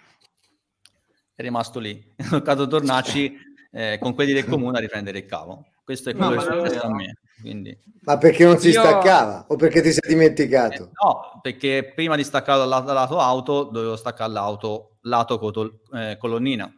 [1.34, 2.14] è rimasto lì.
[2.18, 3.36] Ho toccato tornarci
[3.72, 5.66] eh, con quelli del comune a riprendere il cavo.
[5.84, 7.16] Questo è No, quello che ma è successo a me.
[7.40, 10.90] Quindi, Ma perché non si Io- staccava o perché ti sei eh, dimenticato?
[11.02, 15.80] no, perché prima di staccare dal lato, dal lato auto dovevo staccare l'auto lato cotol-
[15.94, 16.72] eh, colonnina.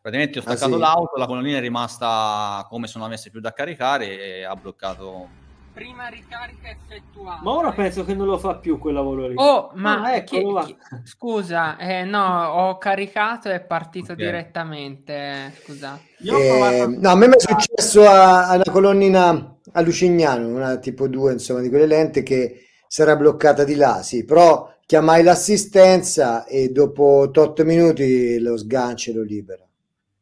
[0.00, 0.80] Praticamente ho Ah, staccato sì?
[0.80, 5.39] l'auto, la colonnina è rimasta come se non avesse più da caricare e ha bloccato.
[5.80, 7.40] Prima ricarica effettuata.
[7.42, 9.34] Ma ora penso che non lo fa più quel lavoro lì.
[9.36, 10.64] Oh, ma Ah, eccolo, chi- va.
[10.66, 14.18] chi- scusa, eh, no, ho caricato e è partito Ok.
[14.18, 15.52] direttamente.
[15.62, 15.98] Scusa.
[16.18, 16.98] Io ho Eh, provato...
[16.98, 21.32] no, a me mi è successo a, a una colonnina a Lucignano, una tipo 2,
[21.32, 26.68] insomma, di quelle lente che si era bloccata di là, sì, però chiamai l'assistenza e
[26.70, 29.64] dopo 8 minuti lo sgancio e lo libera.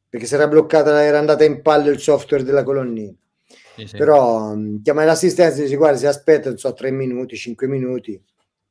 [0.09, 3.13] Perché si era bloccata, era andata in pallo il software della colonnina.
[3.79, 3.97] Sì, sì.
[3.97, 8.21] Però mh, chiamai l'assistenza e dice guarda, si aspetta, non so, 3 minuti, 5 minuti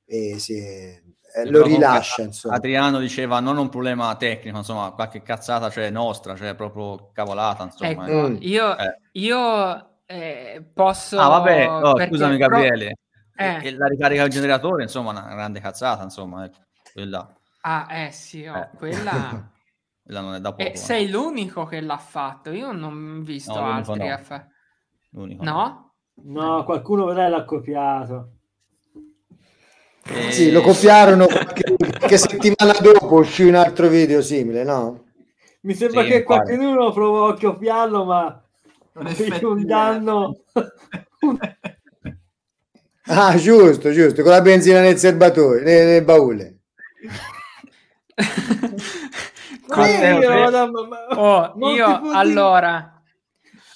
[0.05, 1.01] e si, eh,
[1.45, 2.55] lo rilascia, insomma.
[2.55, 7.89] Adriano diceva non un problema tecnico, insomma, qualche cazzata c'è nostra, cioè proprio cavolata, insomma.
[7.89, 8.35] Ecco, Mm.
[8.41, 8.99] io, Eh.
[9.13, 11.19] io eh, posso...
[11.19, 12.97] Ah, vabbè, oh, perché scusami pro- Gabriele.
[13.35, 13.67] Eh.
[13.67, 16.57] E la ricarica del generatore, insomma, una grande cazzata, insomma, ecco,
[16.91, 18.69] quella, Ah, eh sì, oh, Eh.
[18.77, 19.51] quella...
[20.03, 20.61] quella non è da poco.
[20.63, 20.77] Eh, eh.
[20.77, 24.13] sei l'unico che l'ha fatto, io non ho visto No, altri no.
[24.13, 24.47] a fa-
[25.17, 25.43] L'unico.
[25.43, 25.93] No?
[26.25, 28.29] No, qualcuno vedrai l'ha copiato.
[30.03, 35.05] E- Sì, lo copiarono qualche, qualche settimana dopo uscì un altro video simile, no?
[35.61, 36.55] Mi sembra Sì, che infatti.
[36.55, 38.43] qualcuno provò a copiarlo, ma
[38.93, 40.43] un danno.
[43.09, 46.59] Ah, giusto, giusto, con la benzina nel serbatoio, nel, nel baule.
[49.77, 52.96] Io, madonna, ma- Oh, io allora,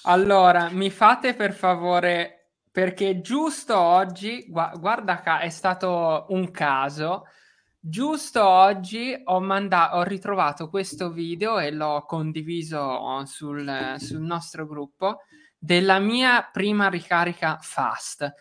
[0.04, 7.26] allora, mi fate per favore, perché giusto oggi, gua- guarda, è stato un caso.
[7.78, 15.22] Giusto oggi ho, manda- ho ritrovato questo video e l'ho condiviso sul, sul nostro gruppo
[15.58, 18.32] della mia prima ricarica fast.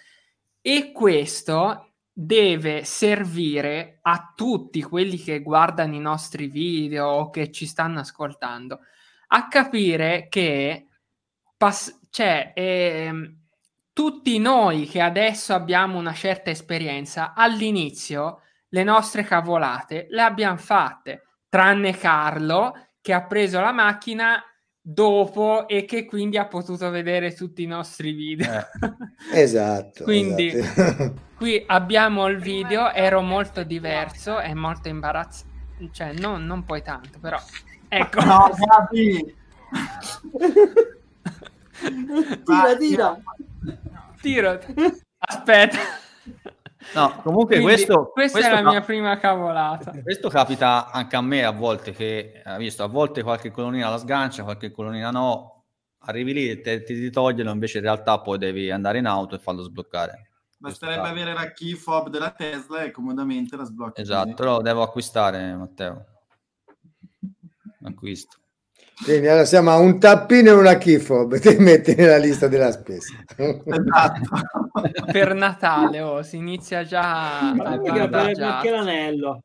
[0.62, 7.66] E questo deve servire a tutti quelli che guardano i nostri video o che ci
[7.66, 8.80] stanno ascoltando
[9.34, 10.88] a capire che
[11.62, 13.38] pass- cioè, ehm,
[13.94, 21.22] tutti noi che adesso abbiamo una certa esperienza all'inizio le nostre cavolate le abbiamo fatte
[21.50, 24.44] tranne Carlo che ha preso la macchina
[24.82, 28.66] dopo e che quindi ha potuto vedere tutti i nostri video Eh.
[29.40, 30.04] Esatto.
[30.04, 31.30] Quindi- esatto.
[31.38, 37.20] Qui abbiamo il video, ero molto diverso e molto imbarazzante, cioè non, non poi tanto,
[37.20, 37.38] però
[37.88, 38.24] ecco.
[38.24, 39.36] No, Gabi!
[42.44, 43.22] Tira, tira.
[44.22, 44.60] Tiro.
[45.18, 45.78] Aspetta.
[46.94, 49.92] No, comunque Quindi, questo, questa questo è la ca- mia prima cavolata.
[50.02, 53.98] questo capita anche a me a volte che, hai visto, a volte qualche colonnina la
[53.98, 55.64] sgancia, qualche colonnina no,
[56.00, 59.36] arrivi lì e te- ti, ti togliono, invece in realtà poi devi andare in auto
[59.36, 60.30] e farlo sbloccare.
[60.58, 64.02] Basterebbe avere la key fob della Tesla e comodamente la sblocchi.
[64.02, 64.36] Esatto, così.
[64.36, 66.06] però devo acquistare, Matteo.
[67.84, 68.38] Acquisto.
[69.04, 72.72] Quindi allora siamo a un tappino e una key fob, ti metti nella lista della
[72.72, 73.14] spesa.
[73.36, 74.30] Esatto.
[75.12, 78.44] Per Natale, oh, si inizia già Ma a bandaggiare.
[78.44, 79.42] anche l'anello.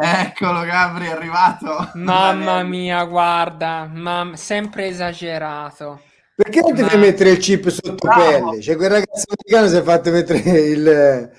[0.00, 1.90] Eccolo Gabri, è arrivato.
[1.94, 6.02] Mamma mia, guarda, mam- sempre esagerato.
[6.36, 8.50] Perché non ti Ma- fai mettere il chip sotto Bravo.
[8.50, 8.60] pelle?
[8.60, 11.30] Cioè, quel ragazzo americano si è fatto mettere il,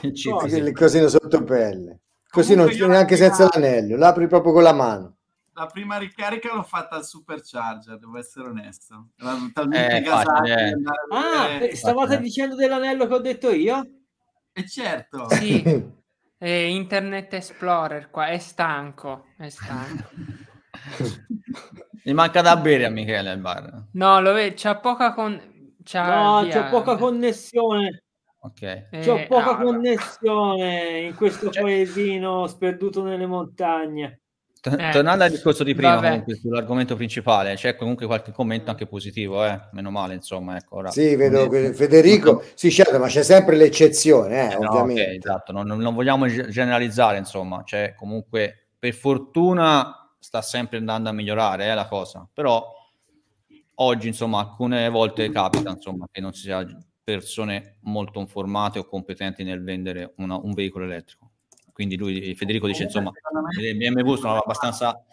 [0.00, 2.00] Il chip, No, il cosino sotto pelle.
[2.28, 5.18] Così non io neanche senza l'anello, l'apri proprio con la mano.
[5.62, 9.10] La prima ricarica l'ho fatta al supercharger, devo essere onesto.
[9.16, 10.74] Era talmente Eh, gasata eh.
[11.12, 12.20] Ah, eh, stavate Eh.
[12.20, 13.80] dicendo dell'anello che ho detto io?
[14.52, 15.62] E certo, Sì,
[16.38, 20.08] eh, Internet Explorer qua è stanco, è stanco.
[22.04, 23.84] Mi manca da bere a Michele al bar.
[23.92, 25.40] No, lo vedi, c'ha poca con...
[25.84, 28.02] c'ha No, via- c'ho poca connessione.
[28.40, 28.62] Ok.
[28.62, 34.21] eh, C'ho poca no, connessione in questo Cioè- paesino sperduto nelle montagne.
[34.62, 38.86] T- Eh, Tornando al discorso di prima, comunque, sull'argomento principale, c'è comunque qualche commento anche
[38.86, 39.60] positivo, eh?
[39.72, 40.56] meno male, insomma.
[40.56, 40.90] Ecco, ora.
[40.92, 45.02] Sì, vedo que- Federico, sì, certo, ma c'è sempre l'eccezione, eh, Eh, no, ovviamente.
[45.02, 51.08] ok, esatto, non, non- vogliamo ge- generalizzare, insomma, cioè comunque per fortuna sta sempre andando
[51.08, 52.64] a migliorare eh, la cosa, però
[53.74, 56.64] oggi, insomma, alcune volte capita, insomma, che non ci sia
[57.02, 61.31] persone molto informate o competenti nel vendere una- un veicolo elettrico.
[61.72, 63.10] Quindi lui, Federico dice, insomma,
[63.58, 65.04] le BMW sono abbastanza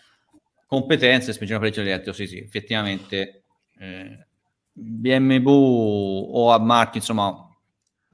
[0.65, 3.43] competenze, spingere per il elettrico, sì, sì, effettivamente
[3.79, 4.27] eh,
[4.71, 7.49] BMW o a marchi, insomma,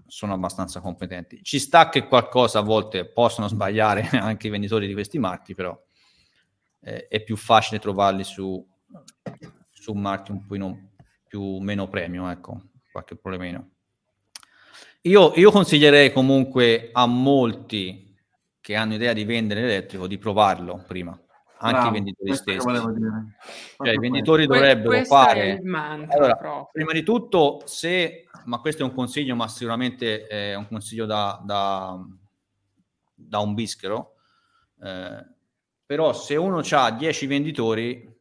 [0.08, 1.44] sono abbastanza competenti.
[1.44, 5.78] Ci sta che qualcosa a volte possono sbagliare anche i venditori di questi marchi, però
[6.82, 8.66] eh, è più facile trovarli su,
[9.72, 10.78] su marchi un po'
[11.28, 13.72] più meno premium, ecco, qualche problemino.
[15.02, 18.05] Io, io consiglierei comunque a molti
[18.66, 22.66] che hanno idea di vendere elettrico di provarlo prima, anche Bravo, i venditori questo stessi.
[22.66, 23.36] volevo dire.
[23.78, 28.82] Cioè, i venditori Que- dovrebbero questo fare mantra allora, prima di tutto, se, ma questo
[28.82, 31.96] è un consiglio, ma sicuramente è un consiglio da, da,
[33.14, 34.16] da un bischero,
[34.82, 35.24] eh,
[35.86, 38.12] però se uno ha 10 venditori,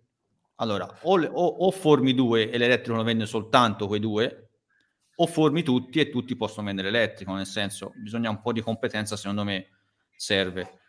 [0.57, 4.51] allora o, o- o formi due e l'elettrico lo vende soltanto quei due,
[5.17, 9.17] o formi tutti e tutti possono vendere elettrico, nel senso bisogna un po' di competenza,
[9.17, 9.69] secondo me
[10.25, 10.81] serve.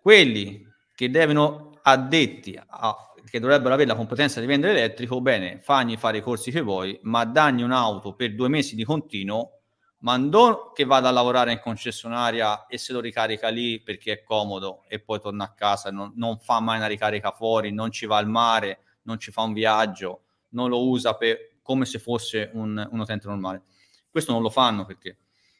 [0.00, 2.96] Quelli che devono addetti a,
[3.28, 6.98] che dovrebbero avere la competenza di vendere elettrico, bene, fagli fare i corsi che vuoi,
[7.02, 9.52] ma dagli un'auto per due mesi di continuo,
[10.00, 14.22] ma non che vada a lavorare in concessionaria e se lo ricarica lì perché è
[14.22, 18.06] comodo e poi torna a casa, non, non fa mai una ricarica fuori, non ci
[18.06, 22.50] va al mare, non ci fa un viaggio, non lo usa per, come se fosse
[22.54, 23.62] un, un utente normale.
[24.08, 25.16] Questo non lo fanno perché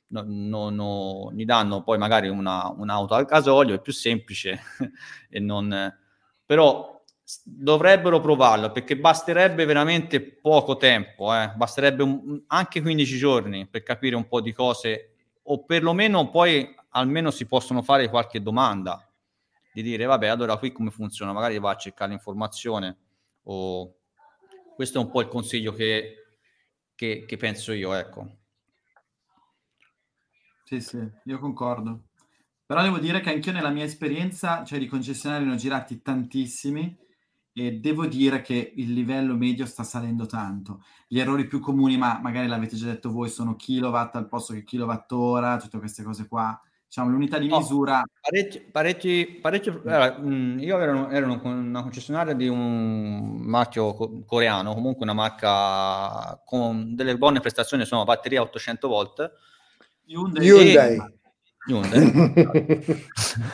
[0.09, 4.61] no, no, no, gli danno poi magari una, un'auto al gasolio, è più semplice,
[5.29, 5.94] e non,
[6.44, 6.97] però
[7.44, 14.16] dovrebbero provarlo perché basterebbe veramente poco tempo, eh, basterebbe un- anche 15 giorni per capire
[14.16, 19.07] un po' di cose o perlomeno poi almeno si possono fare qualche domanda
[19.73, 21.33] di dire vabbè allora qui come funziona?
[21.33, 22.97] Magari va a cercare l'informazione
[23.44, 23.94] o
[24.75, 26.14] questo è un po' il consiglio che,
[26.94, 28.38] che, che penso io ecco
[30.68, 32.09] Sì, sì, io concordo.
[32.66, 36.94] Però devo dire che anch'io nella mia esperienza, cioè di concessionari ne ho girati tantissimi
[37.54, 40.83] e devo dire che il livello medio sta salendo tanto.
[41.07, 44.62] Gli errori più comuni, ma magari l'avete già detto voi, sono kilowatt al posto che
[44.62, 46.61] kilowattora, tutte queste cose qua.
[46.87, 47.61] Diciamo, l'unità di No.
[47.61, 54.74] misura Parecchi, parecchi, parecchi allora, io ero, ero una concessionaria di un marchio co- coreano,
[54.74, 59.33] comunque una marca con delle buone prestazioni, insomma, batteria 800 volt.
[60.09, 60.99] Hyundai, Hyundai.
[61.66, 62.12] Hyundai.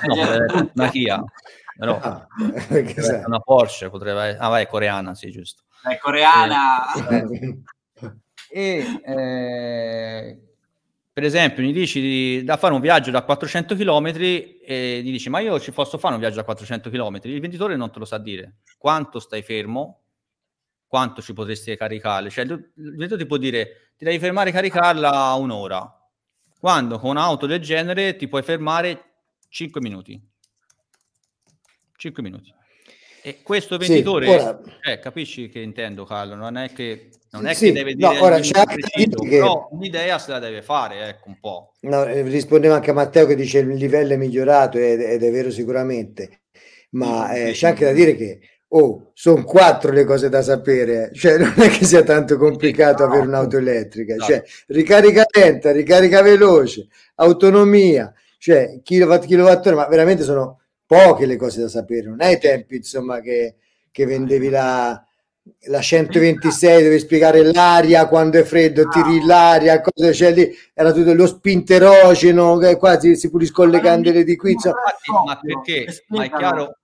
[0.07, 1.25] no, eh, una Kia,
[1.77, 2.27] però Ah,
[3.27, 5.64] una Porsche, potrebbe essere, ah, vai, coreana, sì, giusto.
[5.83, 6.85] è coreana.
[8.49, 10.38] E eh,
[11.12, 15.29] per esempio, gli dici di- da fare un viaggio da 400 km e gli dici:
[15.29, 17.19] Ma io ci posso fare un viaggio da 400 km?
[17.25, 20.03] Il venditore non te lo sa dire quanto stai fermo,
[20.87, 22.31] quanto ci potresti caricare.
[22.31, 25.99] Cioè, il venditore ti può dire: Ti devi fermare e caricarla un'ora.
[26.64, 29.16] Quando con un'auto del genere ti puoi fermare
[29.50, 30.18] 5 minuti.
[31.94, 32.55] 5 minuti.
[33.22, 36.35] E questo Sì, venditore, ora- eh, capisci che intendo, Carlo?
[36.35, 39.68] Non è che, non è Sì, che deve dire no, ora c'è preciso, che- però
[39.72, 41.74] un'idea se la deve fare, ecco un po'.
[41.81, 45.31] No, eh, rispondeva anche a Matteo che dice il livello è migliorato ed, ed è
[45.31, 46.44] vero sicuramente,
[46.92, 47.61] ma Sì, eh, sì.
[47.61, 48.40] c'è anche da dire che
[48.77, 53.11] oh, sono quattro le cose da sapere, cioè non è che sia tanto complicato no,
[53.11, 54.25] avere un'auto elettrica, no.
[54.25, 61.61] cioè ricarica lenta, ricarica veloce, autonomia, cioè kilowatt, kilowattora, ma veramente sono poche le cose
[61.61, 63.55] da sapere, non è ai tempi insomma che,
[63.92, 65.01] che vendevi la,
[65.69, 71.15] la 126 devi spiegare l'aria quando è freddo, tiri l'aria, cosa c'è lì, era tutto
[71.15, 74.79] lo spinterogeno, che qua si, puliscono le candele di qui, insomma.
[75.25, 76.05] Ma perché?
[76.09, 76.79] Ma è chiaro,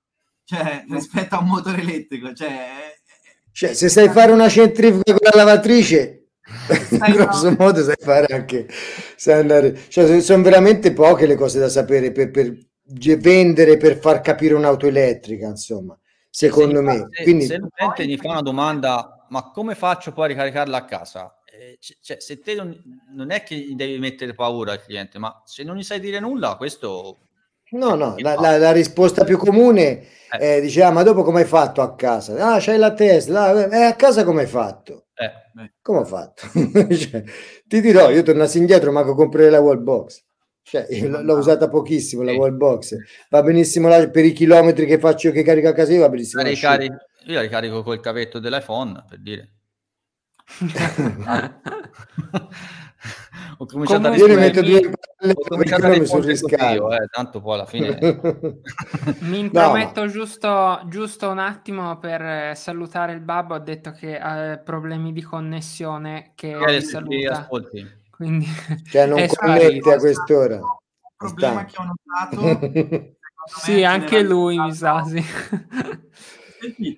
[0.50, 2.92] Cioè, rispetto a un motore elettrico, cioè...
[3.52, 7.56] Cioè, se sai fare una centrifuga con la lavatrice, Sai grosso no.
[7.56, 8.66] modo sai fare anche,
[9.16, 14.20] sai andare, cioè, sono veramente poche le cose da sapere per, per vendere, per far
[14.20, 15.96] capire un'auto elettrica, insomma.
[16.28, 17.06] secondo me.
[17.12, 20.84] Se, Quindi, se l'utente gli fa una domanda, ma come faccio poi a ricaricarla a
[20.84, 21.40] casa?
[21.44, 22.76] Eh, cioè, se te non,
[23.14, 26.18] non, è che gli devi mettere paura al cliente, ma se non gli sai dire
[26.18, 27.26] nulla, questo...
[27.72, 30.56] No, no, la, la, la risposta più comune eh.
[30.56, 32.54] eh, dice, ah, ma dopo come hai fatto a casa?
[32.54, 35.06] Ah, c'hai la Tesla, eh, a casa come hai fatto?
[35.14, 35.72] Eh.
[35.82, 36.46] Come ho fatto?
[36.94, 37.22] cioè,
[37.66, 40.24] ti dirò, io tornassi indietro, ma comprare la wallbox.
[40.62, 42.96] Cioè, l'ho usata pochissimo la wallbox.
[43.28, 46.08] Va benissimo là, per i chilometri che faccio io che carico a casa io, va
[46.08, 46.42] benissimo.
[46.42, 49.54] La ricari- io la ricarico col cavetto dell'iPhone, per dire.
[53.62, 57.06] ho cominciato Comunque, a io ne metto due palle ho cominciato a rispondere io, eh,
[57.10, 57.98] tanto poi alla fine
[59.20, 60.06] mi intrometto no.
[60.10, 63.56] giusto, giusto un attimo per eh, salutare il babbo.
[63.56, 67.48] Ho detto che ha problemi di connessione che eh, saluta.
[68.10, 68.46] quindi
[68.90, 70.64] cioè non connette a quest'ora un
[71.18, 73.14] problema che ho notato.
[73.42, 75.24] Sì anche lui mi sa sì.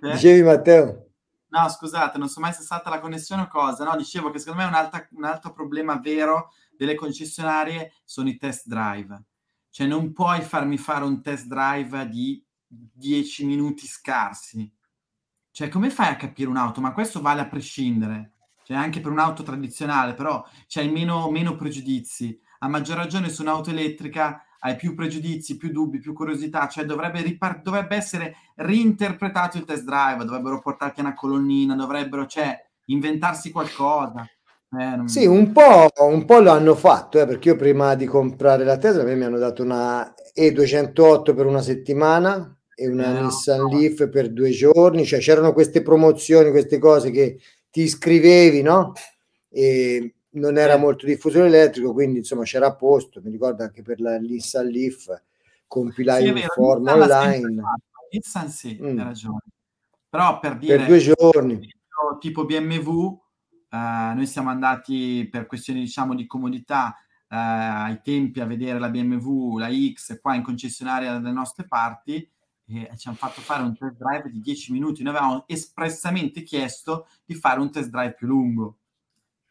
[0.00, 1.11] dicevi Matteo
[1.52, 3.84] No, scusate, non so mai se è stata la connessione o cosa.
[3.84, 8.38] No, dicevo che secondo me un, alta, un altro problema vero delle concessionarie sono i
[8.38, 9.22] test drive.
[9.68, 14.70] Cioè non puoi farmi fare un test drive di 10 minuti scarsi.
[15.50, 16.80] Cioè come fai a capire un'auto?
[16.80, 18.32] Ma questo vale a prescindere.
[18.64, 22.40] Cioè anche per un'auto tradizionale, però c'hai meno, meno pregiudizi.
[22.60, 27.20] A maggior ragione su un'auto elettrica hai più pregiudizi, più dubbi, più curiosità, cioè dovrebbe,
[27.22, 32.56] ripar- dovrebbe essere reinterpretato il test drive, dovrebbero portarti una colonnina, dovrebbero cioè,
[32.86, 34.24] inventarsi qualcosa.
[34.70, 35.08] Eh, non...
[35.08, 38.78] Sì, un po', un po', lo hanno fatto, eh, perché io prima di comprare la
[38.78, 43.68] Tesla, a mi hanno dato una E208 per una settimana e una eh, Nissan no.
[43.68, 47.38] Leaf per due giorni, cioè c'erano queste promozioni, queste cose che
[47.68, 48.92] ti iscrivevi, no?
[49.50, 53.20] E non era molto diffuso l'elettrico, quindi insomma c'era a posto.
[53.22, 55.22] Mi ricordo anche per la Nissan Leaf
[55.66, 57.62] compilai sì, un form online.
[58.10, 58.98] Nissan sì, mm.
[58.98, 59.42] hai ragione.
[60.08, 61.70] Però per dire per due giorni
[62.18, 63.18] tipo BMW,
[63.70, 66.94] eh, noi siamo andati per questioni diciamo di comodità
[67.28, 72.28] eh, ai tempi a vedere la BMW, la X qua in concessionaria dalle nostre parti
[72.64, 75.02] e ci hanno fatto fare un test drive di 10 minuti.
[75.02, 78.78] Noi avevamo espressamente chiesto di fare un test drive più lungo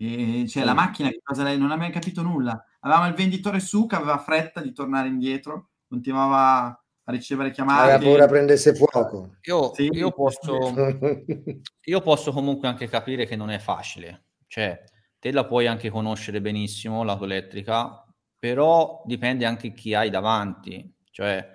[0.03, 2.65] e, cioè, la macchina che cosa lei non ha mai capito nulla.
[2.79, 7.93] Avevamo il venditore su che aveva fretta di tornare indietro, continuava a ricevere chiamate.
[7.93, 9.35] Aveva paura prendesse fuoco.
[9.43, 9.89] Io, sì.
[9.91, 10.57] io, posso,
[11.85, 14.23] io posso comunque anche capire che non è facile.
[14.47, 14.83] Cioè,
[15.19, 18.03] te la puoi anche conoscere benissimo, l'auto elettrica,
[18.39, 20.95] però dipende anche chi hai davanti.
[21.11, 21.47] Cioè,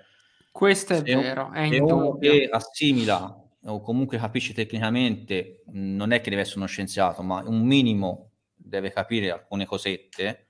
[0.53, 6.43] questo è vero, è uno che assimila o comunque capisce tecnicamente, non è che deve
[6.43, 8.31] essere uno scienziato, ma un minimo
[8.67, 10.47] deve capire alcune cosette,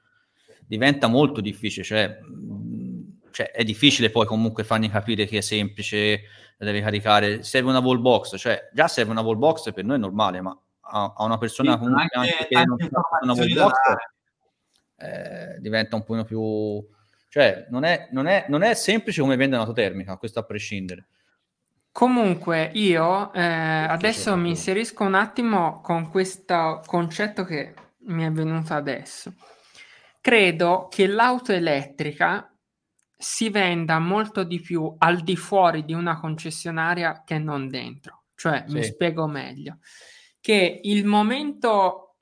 [0.67, 2.19] diventa molto difficile, cioè,
[3.31, 6.23] cioè, è difficile poi comunque fargli capire che è semplice,
[6.59, 10.59] deve caricare, serve una wallbox, cioè già serve una wallbox per noi è normale, ma
[10.81, 13.75] a, a una persona sì, comunque anche, anche che non ha una wallbox
[14.97, 16.95] eh, diventa un po' più...
[17.29, 21.09] Cioè, non è, non, è, non è semplice come vendere un'auto termica, questo a prescindere.
[21.93, 27.75] Comunque io eh, adesso mi inserisco un attimo con questo concetto che
[28.07, 29.33] mi è venuto adesso.
[30.21, 32.51] Credo che l'auto elettrica
[33.17, 38.25] si venda molto di più al di fuori di una concessionaria che non dentro.
[38.35, 38.75] Cioè, sì.
[38.75, 39.79] mi spiego meglio,
[40.41, 42.17] che il momento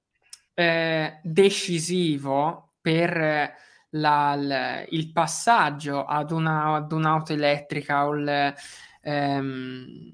[0.55, 3.53] eh, decisivo per
[3.91, 8.55] la, l, il passaggio ad, una, ad un'auto elettrica o il,
[9.01, 10.12] ehm,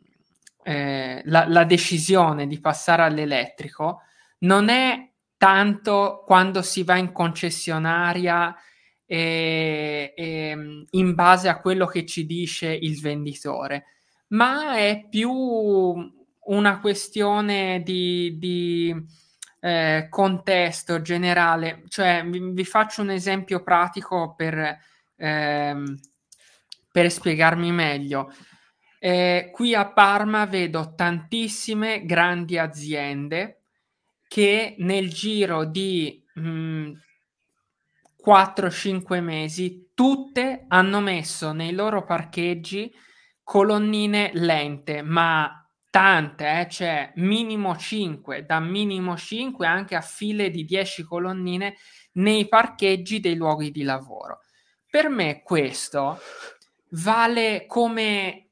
[0.63, 4.03] eh, la, la decisione di passare all'elettrico
[4.41, 5.10] non è
[5.41, 8.55] tanto quando si va in concessionaria
[9.07, 13.87] e, e, in base a quello che ci dice il venditore,
[14.29, 18.95] ma è più una questione di, di
[19.61, 21.85] eh, contesto generale.
[21.89, 24.79] Cioè, vi, vi, faccio un esempio pratico per,
[25.17, 26.01] ehm,
[26.93, 28.31] per spiegarmi meglio.
[28.99, 33.60] Eh, qui a Parma vedo tantissime grandi aziende
[34.31, 36.93] che nel giro di mh,
[38.25, 42.95] 4-5 mesi tutte hanno messo nei loro parcheggi
[43.43, 50.65] colonnine lente, ma tante, eh, cioè minimo 5, da minimo 5 anche a file di
[50.65, 51.75] 10 colonnine
[52.13, 54.43] nei parcheggi dei luoghi di lavoro.
[54.89, 56.21] Per me questo
[56.91, 58.51] vale come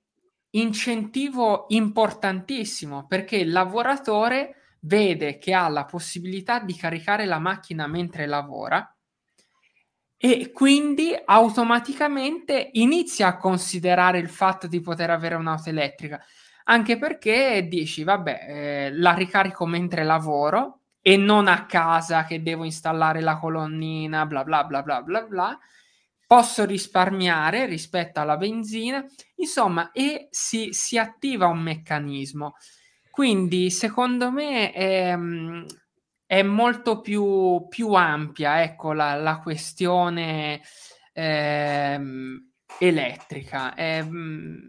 [0.50, 8.26] incentivo importantissimo perché il lavoratore vede che ha la possibilità di caricare la macchina mentre
[8.26, 8.92] lavora
[10.20, 16.20] e quindi automaticamente inizia a considerare il fatto di poter avere un'auto elettrica.
[16.64, 22.64] Anche perché dici, vabbè, eh, la ricarico mentre lavoro e non a casa che devo
[22.64, 25.58] installare la colonnina, bla bla bla bla bla bla.
[26.26, 29.02] Posso risparmiare rispetto alla benzina,
[29.36, 32.56] insomma, e si, si attiva un meccanismo.
[33.18, 35.64] Quindi, secondo me, è, mm,
[36.24, 40.60] è molto più, più ampia ecco, la, la questione
[41.12, 43.74] ehm, elettrica.
[43.74, 44.68] È, mm,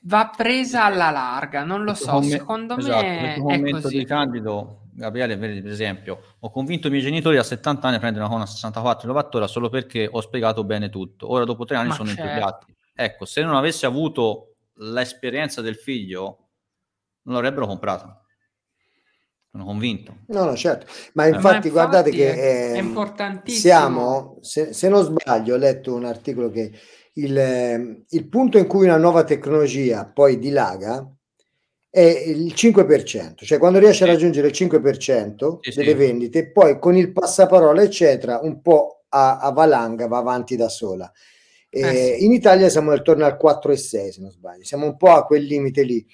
[0.00, 3.98] va presa alla larga, non lo so, secondo esatto, me è così.
[3.98, 8.24] di candido Gabriele, per esempio, ho convinto i miei genitori a 70 anni a prendere
[8.24, 11.30] una Kona 64 kWh solo perché ho spiegato bene tutto.
[11.30, 12.22] Ora dopo tre anni Ma sono certo.
[12.24, 12.74] impiegati.
[12.92, 16.48] Ecco, se non avessi avuto l'esperienza del figlio,
[17.22, 18.20] non l'avrebbero comprato.
[19.50, 20.16] Sono convinto.
[20.28, 20.86] No, no, certo.
[21.12, 23.60] Ma infatti, Ma infatti guardate che è, è importantissimo.
[23.60, 26.72] Siamo, se, se non sbaglio, ho letto un articolo che
[27.14, 31.06] il, il punto in cui una nuova tecnologia poi dilaga
[31.90, 35.96] è il 5%, cioè quando riesce a raggiungere il 5% sì, delle sì.
[35.96, 41.12] vendite, poi con il passaparola, eccetera, un po' a, a valanga va avanti da sola.
[41.68, 42.24] Eh, sì.
[42.24, 45.82] In Italia siamo attorno al 4,6 se non sbaglio, siamo un po' a quel limite
[45.82, 46.06] lì,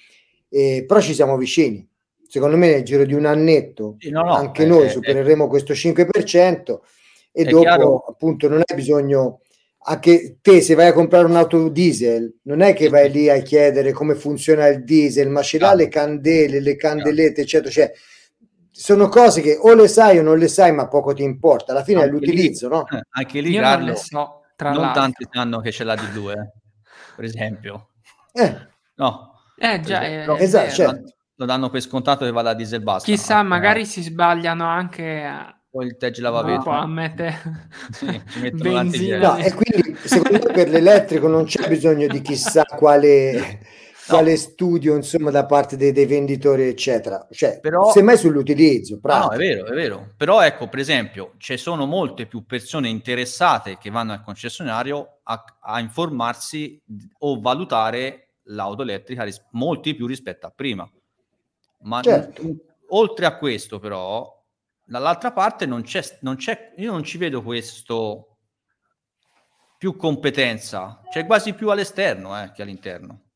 [0.49, 1.87] eh, però ci siamo vicini.
[2.27, 5.73] Secondo me nel giro di un annetto no, no, anche eh, noi eh, supereremo questo
[5.73, 6.79] 5%
[7.31, 7.97] e dopo chiaro.
[8.07, 9.41] appunto non hai bisogno
[9.81, 13.91] anche te se vai a comprare un'auto diesel non è che vai lì a chiedere
[13.93, 17.91] come funziona il diesel ma ce l'ha le candele le candelette eccetera cioè
[18.69, 21.83] sono cose che o le sai o non le sai ma poco ti importa alla
[21.83, 22.87] fine anche è l'utilizzo lì, no?
[22.87, 26.11] Eh, anche lì Io Carlo, non, so, tra non tanti sanno che ce l'ha di
[26.11, 26.53] due
[27.15, 27.89] per esempio
[28.33, 28.67] eh.
[28.95, 29.28] no
[29.59, 31.13] eh già è, è esatto, certo.
[31.35, 33.49] lo danno per scontato che va la diesel basta chissà no?
[33.49, 33.85] magari eh.
[33.85, 36.71] si sbagliano anche a poi il Teg lavavetri.
[36.71, 37.35] No, a mette
[37.91, 38.21] sì,
[38.53, 39.17] benzina.
[39.19, 43.59] No, e quindi secondo me per l'elettrico non c'è bisogno di chissà quale,
[44.07, 47.27] quale studio insomma da parte dei, dei venditori eccetera.
[47.29, 48.99] Cioè, Però, semmai sull'utilizzo.
[49.03, 50.07] No, è vero, è vero.
[50.17, 55.43] Però ecco, per esempio, ci sono molte più persone interessate che vanno al concessionario a,
[55.61, 56.81] a informarsi
[57.19, 60.89] o valutare l'auto elettrica, ris- molti più rispetto a prima.
[61.81, 62.43] Ma certo.
[62.43, 62.57] n-
[62.89, 64.37] oltre a questo però
[64.83, 68.37] dall'altra parte non c'è, non c'è, io non ci vedo questo
[69.77, 73.27] più competenza, c'è quasi più all'esterno eh, che all'interno.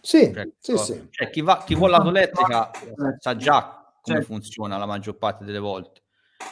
[0.00, 1.08] Sì, cioè, sì, sì.
[1.10, 2.70] Cioè, chi, va, chi vuole l'auto elettrica
[3.18, 4.32] sa già come certo.
[4.32, 6.02] funziona la maggior parte delle volte.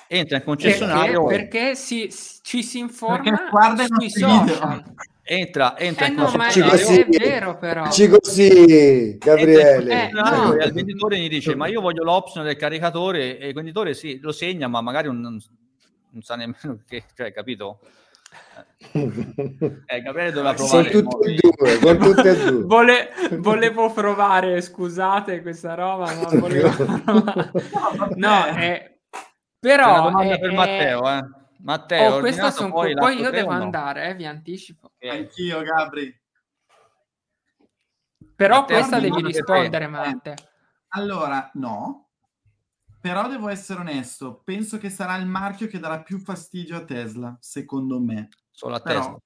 [0.09, 2.12] Entra in concessionario perché, perché si,
[2.43, 4.82] ci si informa sui social.
[5.28, 7.91] Entra, entra eh no, ma è, vero però.
[7.91, 10.09] ci così Gabriele.
[10.09, 10.55] Eh, no.
[10.55, 13.37] e al venditore gli dice ma io voglio l'option del caricatore.
[13.39, 17.80] E il venditore sì, lo segna ma magari non, non sa nemmeno che cioè capito?
[19.87, 22.62] Eh, Gabriele doveva provare sono tutti e due, con tutte e due.
[22.64, 23.09] Vole,
[23.39, 26.70] volevo provare scusate questa roba ma volevo
[28.16, 28.95] no eh,
[29.59, 32.71] però è, per Matteo eh Matteo, oh, questo son...
[32.71, 33.63] poi, poi io devo no?
[33.63, 34.93] andare, eh, vi anticipo.
[35.01, 36.21] Anch'io, Gabri.
[38.37, 40.35] Però Matteo, questa devi rispondere, Matte.
[40.91, 42.11] Allora, no.
[43.01, 47.37] Però devo essere onesto, penso che sarà il marchio che darà più fastidio a Tesla,
[47.41, 48.29] secondo me.
[48.51, 49.17] Solo a Tesla.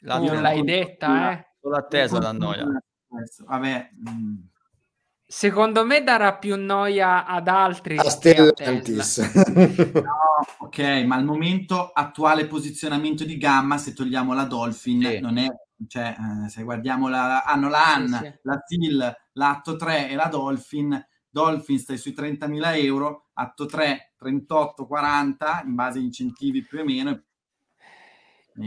[0.00, 1.46] La uh, l'hai detta, eh?
[1.60, 2.66] Solo a Tesla da noia.
[3.46, 4.36] Vabbè, mh mm.
[5.28, 7.98] Secondo me darà più noia ad altri.
[7.98, 9.18] A Stellantis.
[9.94, 10.14] no,
[10.58, 15.18] ok, ma al momento attuale posizionamento di gamma, se togliamo la Dolphin, sì.
[15.18, 15.48] non è,
[15.88, 18.38] cioè, eh, se guardiamo la, hanno la AN, sì, sì.
[18.42, 25.66] la SIL, l'Atto 3 e la Dolphin, Dolphin stai sui 30.000 euro, Atto 3 38-40
[25.66, 27.22] in base a incentivi più o meno, e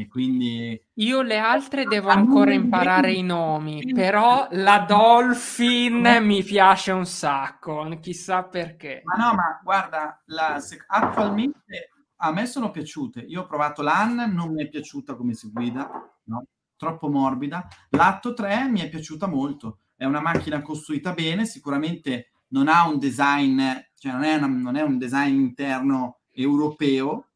[0.07, 7.05] quindi io le altre devo ancora imparare i nomi, però la Dolphin mi piace un
[7.05, 9.01] sacco, chissà perché.
[9.03, 13.21] Ma no, ma guarda, la, se, attualmente a me sono piaciute.
[13.21, 15.89] Io ho provato l'AN, non mi è piaciuta come si guida,
[16.25, 16.45] no?
[16.75, 17.67] troppo morbida.
[17.89, 19.79] L'Atto 3 mi è piaciuta molto.
[19.95, 23.61] È una macchina costruita bene, sicuramente non ha un design,
[23.95, 27.28] cioè non è, una, non è un design interno europeo,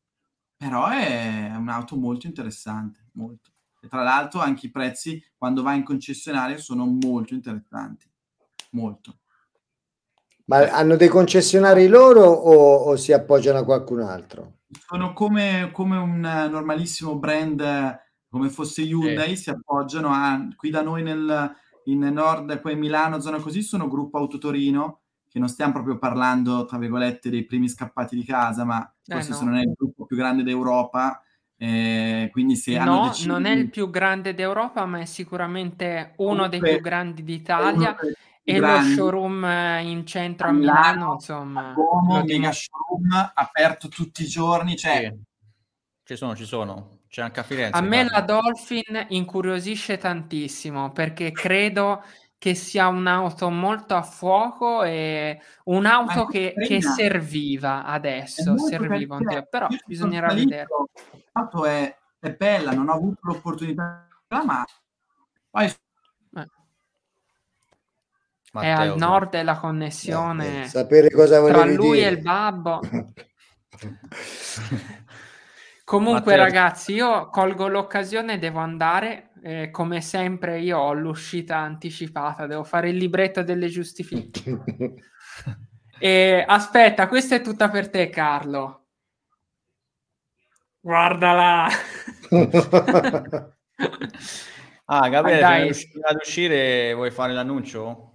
[0.64, 3.52] però è un'auto molto interessante, molto.
[3.82, 8.10] E tra l'altro anche i prezzi quando vai in concessionario sono molto interessanti,
[8.72, 9.18] molto.
[10.46, 14.60] Ma hanno dei concessionari loro o, o si appoggiano a qualcun altro?
[14.70, 18.00] Sono come, come un normalissimo brand,
[18.30, 19.44] come fosse Hyundai, sì.
[19.44, 21.54] si appoggiano a, qui da noi nel,
[21.86, 26.78] in nord, poi Milano, zona così, sono gruppo Autotorino, che non stiamo proprio parlando, tra
[26.78, 29.36] virgolette, dei primi scappati di casa, ma eh, forse no.
[29.36, 31.22] se non è il gruppo più grande d'Europa,
[31.58, 33.28] eh, quindi se no, deciso...
[33.28, 37.96] non è il più grande d'Europa, ma è sicuramente uno Comunque, dei più grandi d'Italia.
[38.44, 38.90] e grandi.
[38.90, 44.24] lo showroom eh, in centro a, Milano, Milano, insomma, a Como, mega showroom aperto tutti
[44.24, 45.32] i giorni, cioè Sì.
[46.06, 47.00] Ci sono, ci sono.
[47.08, 47.78] C'è anche a Firenze.
[47.78, 48.42] A me la guarda.
[48.42, 52.04] Dolphin incuriosisce tantissimo perché credo
[52.44, 59.48] che sia un'auto molto a fuoco e un'auto che, che serviva adesso, serviva un tempo,
[59.50, 60.68] però bisognerà vedere.
[61.32, 64.66] L'auto è, è bella, non ho avuto l'opportunità ma
[65.50, 66.48] poi Eh, È
[68.52, 72.08] Matteo, al nord della Eh, connessione eh, sapere cosa tra lui dire.
[72.08, 72.82] e il babbo.
[75.86, 79.30] Comunque, Matteo- ragazzi, io colgo l'occasione devo andare.
[79.44, 84.64] Eh, come sempre, io ho l'uscita anticipata, devo fare il libretto delle giustificazioni.
[86.00, 88.88] E aspetta, questa è tutta per te, Carlo.
[90.82, 91.68] Guardala.
[94.86, 98.13] Ah, Gabriele, Ah, usci- ad uscire vuoi fare l'annuncio?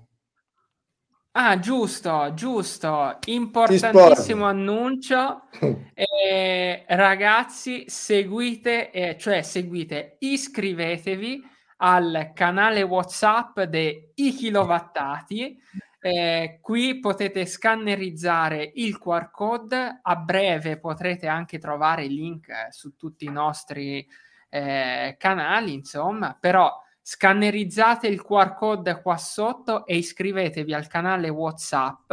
[1.41, 3.17] Ah, giusto, giusto.
[3.27, 5.43] Importantissimo annuncio.
[5.99, 11.43] Eh, ragazzi, seguite, eh, cioè seguite, iscrivetevi
[11.79, 15.61] al canale WhatsApp dei kilowattati.
[16.01, 20.01] Eh, qui potete scannerizzare il QR code.
[20.03, 24.07] A breve potrete anche trovare il link su tutti i nostri
[24.49, 26.73] eh, canali, insomma, però
[27.11, 32.13] scannerizzate il QR code qua sotto e iscrivetevi al canale WhatsApp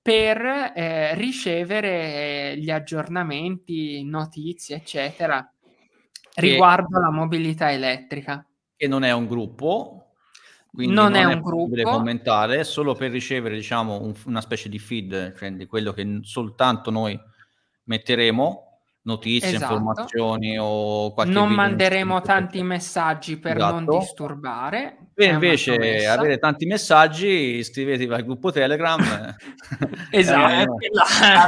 [0.00, 5.52] per eh, ricevere gli aggiornamenti, notizie, eccetera,
[6.36, 8.46] riguardo alla mobilità elettrica.
[8.76, 10.12] Che non è un gruppo,
[10.70, 11.96] quindi Non non, è è, un possibile gruppo.
[11.96, 16.92] commentare, solo per ricevere, diciamo, un- una specie di feed, cioè di quello che soltanto
[16.92, 17.18] noi
[17.82, 18.69] metteremo,
[19.10, 19.74] notizie, Esatto.
[19.74, 23.98] informazioni o qualche Non video manderemo tanti messaggi per non Esatto.
[23.98, 24.96] disturbare.
[25.12, 27.26] Per è una invece avere tanti messaggi,
[27.58, 28.98] iscrivetevi al gruppo Telegram.
[30.10, 30.74] Esatto.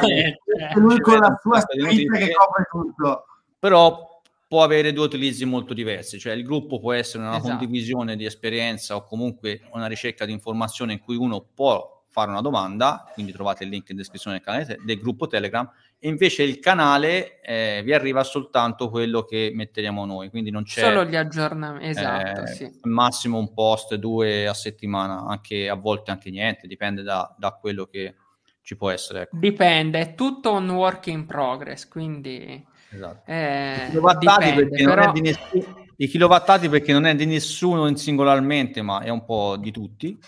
[0.06, 0.38] Eh,
[0.74, 3.24] è lui con la sua scritta che copre tutto.
[3.58, 4.10] però
[4.48, 7.48] può avere due utilizzi molto diversi, cioè il gruppo può essere una Esatto.
[7.56, 12.42] condivisione di esperienza o comunque una ricerca di informazione in cui uno può fare una
[12.42, 15.66] domanda, quindi trovate il link in descrizione del canale te- del gruppo Telegram,
[16.04, 20.82] e invece il canale eh, vi arriva soltanto quello che metteremo noi, quindi non c'è
[20.82, 22.64] Solo gli aggiornamenti, esatto, eh, sì.
[22.64, 27.52] al massimo un post, due a settimana, anche a volte anche niente, dipende da, da
[27.52, 28.16] quello che
[28.62, 29.22] ci può essere.
[29.22, 29.36] ecco.
[29.36, 33.30] Dipende, è tutto un work in progress, quindi Esatto.
[33.30, 37.14] eh, I kilowattati dipende, perché non però è di nessuno, i kilowattati perché non è
[37.14, 40.18] di nessuno in singolarmente, ma è un po' di tutti.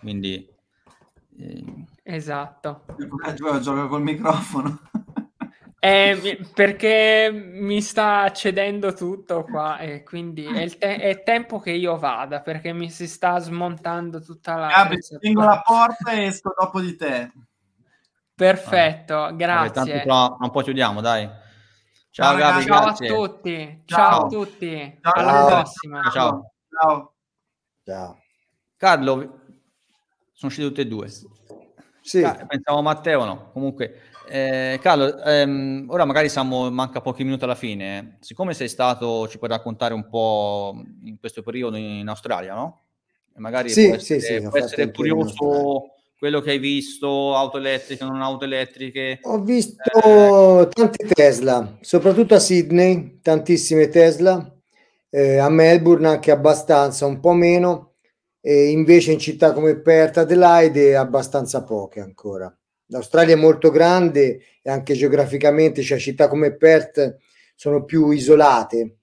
[0.00, 0.48] Quindi
[1.38, 1.64] eh,
[2.04, 2.84] esatto.
[3.34, 4.78] Gioca, gioca col microfono.
[5.84, 11.72] Eh, perché mi sta cedendo tutto qua e quindi è, il te- è tempo che
[11.72, 15.18] io vada perché mi si sta smontando tutta la Gabri, attrezzatura.
[15.20, 17.30] tengo la porta e esco dopo di te.
[18.34, 19.70] Perfetto, vabbè, grazie.
[19.72, 21.26] tanto tra un po' chiudiamo, dai.
[22.08, 23.06] Ciao, Ciao, Gabi, ragazzi.
[23.06, 24.24] Ciao a tutti, ciao, Ciao.
[24.24, 25.12] a tutti, Ciao.
[25.12, 25.46] alla Ciao.
[25.48, 26.02] prossima.
[26.10, 26.52] Ciao.
[26.80, 27.12] Ciao.
[27.84, 28.18] Ciao.
[28.78, 29.12] Carlo,
[30.32, 31.10] sono usciti tutti e due.
[32.04, 33.50] Sì, Ca- Pensavo Matteo, no.
[33.54, 33.94] Comunque,
[34.28, 37.98] eh, Carlo, ehm, ora magari siamo, manca pochi minuti alla fine.
[37.98, 38.16] eh.
[38.20, 40.74] Siccome sei stato, ci puoi raccontare un po'
[41.04, 42.82] in questo periodo in, Australia, no?
[43.34, 45.82] E magari Sì, può sì, essere, sì, ho può essere curioso
[46.18, 49.20] quello che hai visto, auto elettriche, non auto elettriche.
[49.22, 54.46] Ho visto tanti Tesla, soprattutto a Sydney, tantissime Tesla,
[55.08, 57.93] eh, a Melbourne anche abbastanza, un po' meno,
[58.46, 62.54] e invece in città come Perth, Adelaide abbastanza poche ancora.
[62.88, 67.16] L'Australia è molto grande e anche geograficamente, cioè città come Perth
[67.54, 68.96] sono più isolate.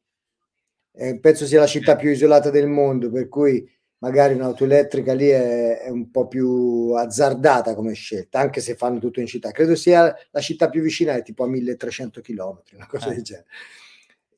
[0.94, 3.68] Eh, penso sia la città più isolata del mondo, per cui
[4.00, 9.00] magari un'auto elettrica lì è, è un po' più azzardata come scelta, anche se fanno
[9.00, 9.50] tutto in città.
[9.50, 13.16] Credo sia la città più vicina, è tipo a 1300 km, una cosa Eh.
[13.16, 13.46] del genere,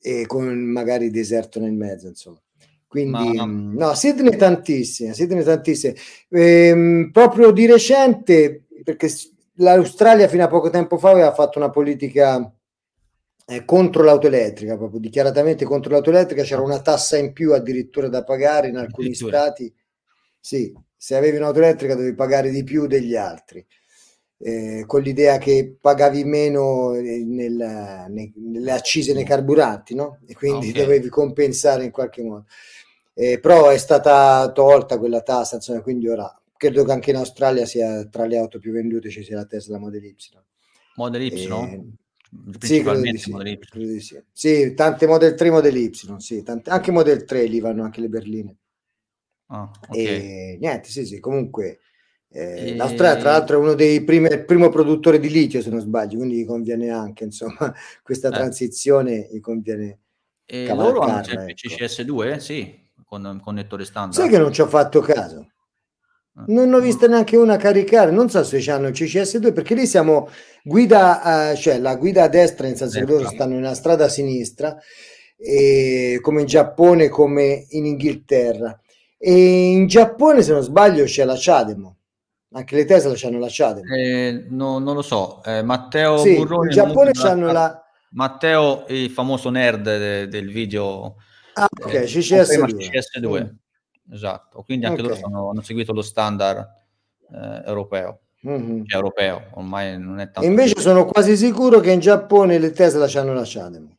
[0.00, 2.40] e con magari deserto nel mezzo, insomma.
[2.94, 5.96] Quindi, Ma- mh, no, Sydney tantissime, Sydney tantissime.
[6.30, 9.08] Ehm, proprio di recente, perché
[9.54, 12.52] l'Australia fino a poco tempo fa aveva fatto una politica
[13.46, 18.08] eh, contro l'auto elettrica, proprio dichiaratamente contro l'auto elettrica, c'era una tassa in più addirittura
[18.08, 19.72] da pagare in alcuni stati.
[20.38, 23.66] Sì, se avevi un'auto elettrica dovevi pagare di più degli altri,
[24.38, 30.20] eh, con l'idea che pagavi meno eh, nel- nei- nelle accise nei carburanti, no?
[30.26, 30.76] E quindi Ok.
[30.76, 32.44] dovevi compensare in qualche modo.
[33.16, 37.64] Eh, però è stata tolta quella tassa, insomma, quindi ora credo che anche in Australia
[37.64, 40.16] sia tra le auto più vendute ci sia la Tesla Model Y.
[40.96, 41.80] Model Y, Eh?
[42.58, 43.58] Sì, di sì, Model Y.
[43.72, 44.20] di sì.
[44.32, 48.08] Sì, tante Model 3, Model Y, sì, tante- anche Model 3 lì vanno anche le
[48.08, 48.56] berline.
[49.48, 50.04] Ah, ok.
[50.04, 51.80] E niente, sì, sì, comunque
[52.30, 55.80] eh, E- l'Australia tra l'altro è uno dei primi, primo produttore di litio se non
[55.80, 58.32] sbaglio, quindi gli conviene anche insomma questa Eh.
[58.32, 60.00] transizione, gli conviene.
[60.46, 61.68] E loro hanno sempre ecco.
[61.68, 62.38] CCS2?
[62.40, 62.83] Sì,
[63.14, 64.14] con un connettore standard.
[64.14, 65.46] Sai che non ci ho fatto caso?
[66.36, 66.44] Ah.
[66.48, 70.28] Non ho visto neanche una caricare, non so se hanno il CCS2 perché lì siamo
[70.64, 73.36] guida, eh, cioè la guida a destra, nel senso che loro Destra.
[73.36, 74.76] stanno nella strada a sinistra,
[75.36, 78.76] e come in Giappone, come in Inghilterra.
[79.16, 81.98] E in Giappone, se non sbaglio, c'è la Cademo.
[82.54, 83.94] Anche le Tesla c'hanno la Cademo.
[83.94, 87.80] Eh, no- non lo so, eh, Matteo sì, Burroni in Giappone c'hanno la...
[88.10, 91.16] Matteo, il famoso nerd de- del video,
[91.54, 92.90] Ah, ok, eh, conferma CCS2.
[92.90, 93.42] CCS2.
[93.44, 94.12] Mm.
[94.12, 95.08] Esatto, quindi anche Ok.
[95.08, 96.82] loro sono- hanno seguito lo standard
[97.32, 98.84] eh, europeo, Mhm.
[98.86, 102.70] cioè europeo, ormai non è tanto invece più- sono quasi sicuro che in Giappone le
[102.72, 103.96] Tesla c'hanno la Cademo.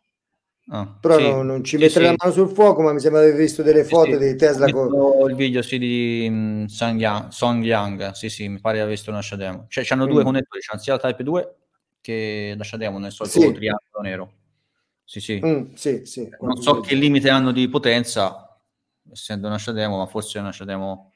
[0.70, 1.24] Ah, Però sì.
[1.24, 2.16] no- non ci Sì, metterei sì.
[2.18, 4.90] la mano sul fuoco, ma mi sembra di aver visto delle foto dei Tesla con...
[5.30, 8.94] il video sì, di mm, Song Yang, Song Yang, sì sì, mi pare di aver
[8.94, 9.66] visto una Shademo.
[9.70, 10.26] Cioè, c'hanno due Mm.
[10.26, 11.56] connettori, c'hanno sia la Type 2
[12.02, 14.32] che la Shademo nel solito triangolo nero.
[15.06, 15.40] Sì, sì.
[15.46, 16.28] Mm, sì, sì.
[16.42, 18.60] Non so che limite hanno di potenza,
[19.12, 21.12] essendo una Shademo, ma forse è una Shademo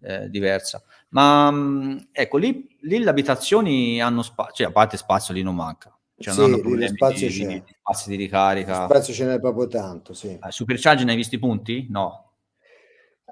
[0.00, 0.82] eh, diversa.
[1.10, 5.56] Ma mh, ecco, lì, lì le abitazioni hanno spazio, cioè a parte spazio lì non
[5.56, 5.94] manca.
[6.16, 7.46] Cioè, Sì, non hanno lo spazio di, c'è.
[7.46, 8.84] di- di spazi di ricarica.
[8.84, 10.28] Spazio ce n'è proprio tanto, sì.
[10.28, 11.86] Eh, Supercharge ne hai visti i punti?
[11.90, 12.30] No.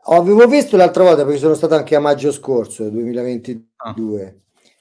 [0.05, 3.95] Oh, Avevo visto l'altra volta perché sono stato anche a maggio scorso, 2022, Ah.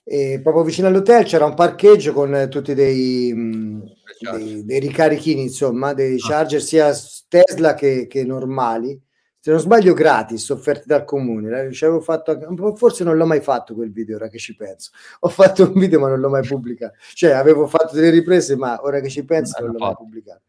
[0.04, 3.99] e proprio vicino all'hotel c'era un parcheggio con tutti dei, mh, Supercharge.
[4.20, 6.28] Dei, dei ricarichini, insomma, dei Ah.
[6.28, 6.92] charger sia
[7.28, 9.00] Tesla che, che normali.
[9.42, 11.72] Se non sbaglio, gratis, offerti dal comune.
[12.02, 14.92] Fatto forse non l'ho mai fatto quel video, ora che ci penso.
[15.22, 16.96] Ho fatto un video, ma non l'ho mai pubblicato.
[17.14, 20.42] Cioè, avevo fatto delle riprese, ma ora che ci penso, Non non l'ho mai pubblicato.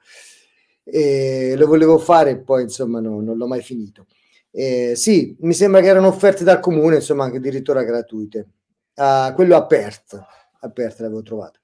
[0.83, 4.07] E lo volevo fare, poi insomma, no- non l'ho mai finito.
[4.51, 8.49] Eh, sì, mi sembra che erano offerte dal comune, insomma, anche addirittura gratuite.
[8.95, 10.27] Ah, quello aperto,
[10.61, 11.61] aperto l'avevo trovato.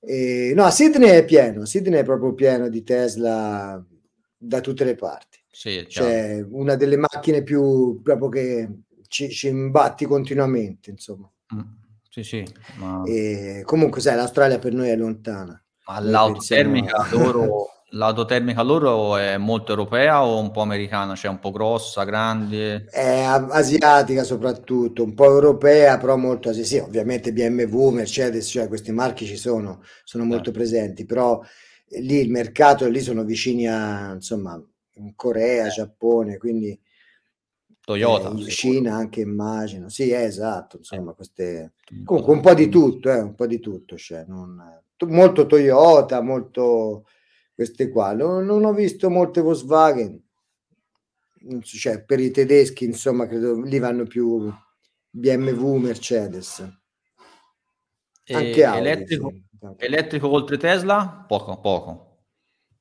[0.00, 3.84] Eh, no, Sydney è pieno, Sydney è proprio pieno di Tesla
[4.36, 5.38] da tutte le parti.
[5.50, 5.84] Sì.
[5.88, 8.68] Cioè, una delle macchine più proprio che
[9.08, 11.30] ci, ci imbatti continuamente, insomma.
[11.54, 11.60] Mm,
[12.08, 12.44] Sì, sì,
[12.76, 15.62] ma, E comunque, sai, l'Australia per noi è lontana.
[15.86, 21.14] ma noi l'autotermica pensiamo- loro, l'autotermica loro è molto europea o un po' americana?
[21.14, 22.86] Cioè un po' grossa, grande?
[22.90, 26.76] È asiatica soprattutto, un po' europea, però molto asiatica.
[26.82, 30.52] Sì, ovviamente BMW, Mercedes, cioè questi marchi ci sono, sono molto Eh.
[30.52, 31.40] presenti, però
[31.88, 34.60] eh, lì il mercato, lì sono vicini a, insomma,
[34.94, 35.70] in Corea, Eh.
[35.70, 36.78] Giappone, quindi
[37.84, 38.50] Toyota, eh, in sicuro.
[38.50, 39.88] Cina anche immagino.
[39.88, 41.72] Sì, è esatto, insomma, queste...
[41.94, 42.04] Mm.
[42.04, 46.20] Comunque un po' di tutto, eh, un po' di tutto, cioè, non- to- molto Toyota,
[46.20, 47.06] molto
[47.60, 48.14] queste qua.
[48.14, 50.18] Non, non ho visto molte Volkswagen,
[51.62, 54.50] cioè, per i tedeschi, insomma, credo lì vanno più
[55.10, 56.66] BMW, Mercedes,
[58.24, 58.78] E anche Audi.
[58.78, 59.44] elettrico, sì.
[59.76, 61.22] elettrico oltre Tesla?
[61.28, 62.24] Poco, poco,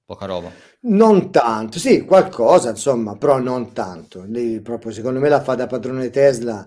[0.06, 0.50] poca roba.
[0.84, 4.24] Non tanto, sì, qualcosa, insomma, però non tanto.
[4.24, 6.66] Lì proprio, secondo me la fa da padrone Tesla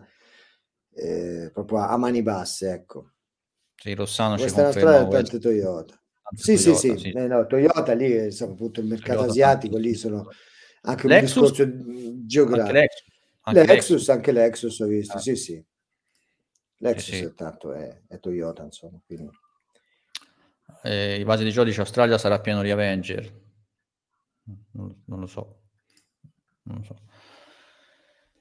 [0.94, 3.12] eh, proprio a, mani basse, ecco.
[3.74, 5.20] Sì, Rossano ci Questa è una conferma storia
[5.78, 6.00] questo.
[6.34, 6.78] Tante Toyota.
[6.78, 10.28] Sì, sì, sì, Eh, no, Toyota lì è appunto il mercato Toyota asiatico, lì sono
[10.82, 11.50] anche un Lexus?
[11.50, 12.72] discorso Anche geografico.
[12.72, 13.10] Lexus.
[13.44, 15.20] Anche Lexus, anche Lexus ho visto, Ah.
[15.20, 15.64] sì, sì.
[16.78, 17.24] Lexus sì.
[17.24, 19.28] è tanto è, è Toyota, insomma, quindi.
[20.84, 23.40] Eh, I vasi di giudice Australia sarà pieno di Avenger.
[24.72, 25.60] Non, non lo so.
[26.64, 26.96] Non lo so.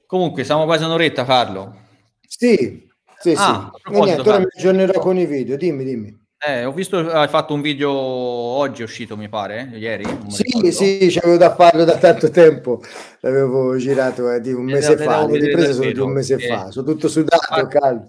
[0.06, 1.80] Comunque, siamo quasi un'oretta, Carlo.
[2.26, 2.88] Sì,
[3.18, 3.92] sì, Ah, sì.
[3.94, 6.21] E niente, ora mi aggiornerò con i video, dimmi, dimmi.
[6.44, 10.02] Eh, ho visto hai fatto un video oggi, è uscito, mi pare, ieri.
[10.02, 10.70] non mi Sì, ricordo.
[10.72, 12.82] sì, c'avevo da farlo da tanto tempo,
[13.20, 16.38] l'avevo girato eh, di un Eh, mese fa, le vedere riprese sono di un mese
[16.38, 17.66] fa, sono tutto sudato, Ah.
[17.68, 18.06] caldo.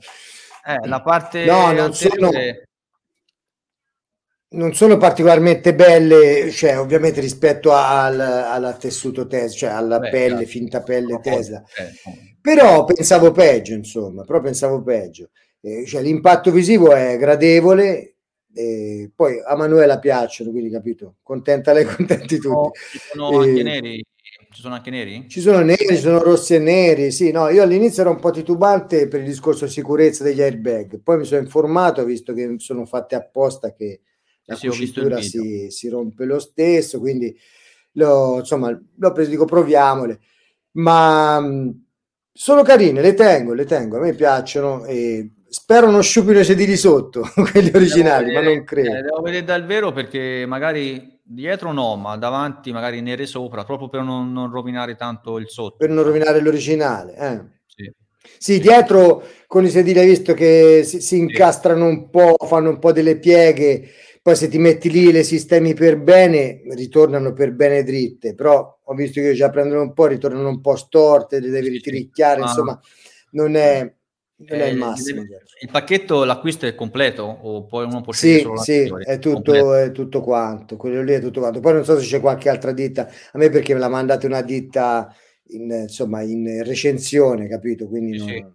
[0.66, 2.32] Eh, la parte No, non sono-
[4.56, 10.28] non sono particolarmente belle, cioè ovviamente rispetto al, al tessuto Tesla, cioè alla Beh, pelle,
[10.28, 10.46] chiaro.
[10.46, 11.64] finta pelle Tesla.
[11.76, 15.30] Eh, Però pensavo peggio, insomma, però pensavo peggio.
[15.62, 18.13] Eh, cioè, l'impatto visivo è gradevole,
[18.54, 22.80] e poi a Manuela piacciono, quindi capito, contenta lei, contenti no, tutti.
[22.88, 24.04] ci sono anche neri.
[24.50, 25.28] Ci sono anche neri?
[25.28, 28.30] Ci sono neri, ci sono rossi e neri, sì, no, io all'inizio ero un po'
[28.30, 33.16] titubante per il discorso sicurezza degli airbag, poi mi sono informato, visto che sono fatte
[33.16, 34.02] apposta che
[34.46, 37.36] la Sì, cucitura si, si rompe lo stesso, quindi
[37.94, 40.20] l'ho, insomma, l'ho preso, dico proviamole,
[40.74, 41.84] ma mh,
[42.32, 46.76] sono carine, le tengo, le tengo, a me piacciono e spero non sciupino i sedili
[46.76, 48.90] sotto, quelli originali, Devo ma vedere- non credo.
[48.98, 53.88] eh, devo vedere dal vero perché magari dietro no, ma davanti magari nere sopra, proprio
[53.88, 55.78] per non, non rovinare tanto il sotto.
[55.78, 57.16] Per non rovinare l'originale.
[57.16, 57.42] Eh.
[57.68, 57.92] Sì.
[58.38, 62.80] Sì, dietro con i sedili hai visto che si, si incastrano un po', fanno un
[62.80, 63.90] po' delle pieghe,
[64.22, 68.94] poi se ti metti lì le sistemi per bene, ritornano per bene dritte, però ho
[68.96, 72.46] visto che già prendono un po', ritornano un po' storte, le devi ritiricchiare, Ah.
[72.46, 72.80] insomma,
[73.32, 73.94] non è,
[74.50, 75.22] non è Eh, il massimo.
[75.24, 79.20] deve- il pacchetto, l'acquisto è completo o poi uno può scegliere Sì, solo sì, è
[79.20, 81.60] tutto, è tutto quanto, quello lì è tutto quanto.
[81.60, 84.42] Poi non so se c'è qualche altra ditta, a me perché me l'ha mandata una
[84.42, 85.14] ditta
[85.50, 87.88] in, insomma, in recensione, capito?
[87.88, 88.46] Quindi Sì, non, sì.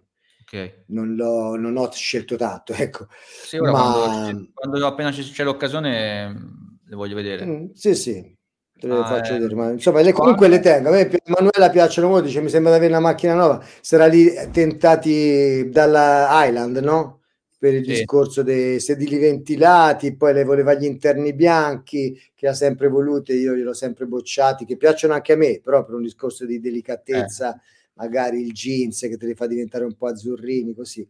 [0.57, 0.73] Ok.
[0.87, 3.07] non l'ho- non ho scelto tanto, ecco.
[3.11, 7.45] Sì, ora Ma- quando, quando appena ci- c'è l'occasione mh, le voglio vedere.
[7.45, 8.37] Mm, sì, sì,
[8.79, 10.89] te le Ah, faccio eh, vedere, ma insomma, le, comunque le tengo.
[10.89, 13.63] A me Manuela piacciono molto, dice mi sembra di avere una macchina nuova.
[13.81, 17.21] Sarà lì tentati dalla Island, no?
[17.59, 17.85] Per il Sì.
[17.85, 23.53] discorso dei sedili ventilati, poi le voleva gli interni bianchi, che ha sempre volute, io
[23.55, 27.59] gliel'ho sempre bocciati, che piacciono anche a me, però per un discorso di delicatezza, Eh.
[27.95, 31.05] magari il jeans che te li fa diventare un po' azzurrini, così.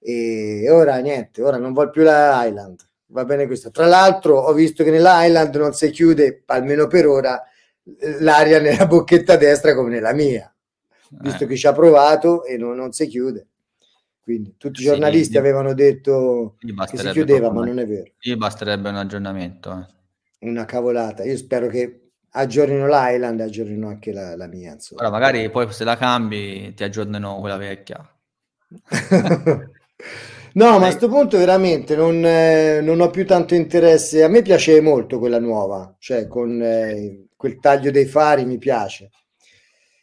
[0.00, 2.80] E ora niente, ora non vuol più la Island.
[3.08, 3.70] Va bene questo.
[3.70, 7.40] Tra l'altro ho visto che nell'Island non si chiude, almeno per ora,
[8.20, 10.52] l'aria nella bocchetta destra come nella mia,
[11.18, 13.46] visto Eh, che ci ha provato e non, non si chiude.
[14.20, 18.10] Quindi tutti i Sì, giornalisti gli- avevano detto che si chiudeva, ma non è vero.
[18.18, 19.72] gli basterebbe un aggiornamento.
[19.72, 19.94] eh.
[20.40, 21.24] Una cavolata.
[21.24, 24.72] Io spero che aggiornino l'Island e aggiornino anche la, la mia.
[24.72, 25.02] Insomma.
[25.02, 28.04] Ora magari poi se la cambi ti aggiornano quella vecchia.
[30.56, 34.22] No, ma a questo punto veramente non, eh, non ho più tanto interesse.
[34.22, 39.10] A me piace molto quella nuova, cioè con eh, quel taglio dei fari mi piace.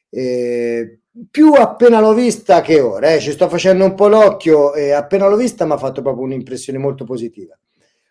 [0.10, 1.00] Eh,
[1.32, 5.28] più appena l'ho vista che ora, eh, ci sto facendo un po' l'occhio e appena
[5.28, 7.58] l'ho vista mi ha fatto proprio un'impressione molto positiva.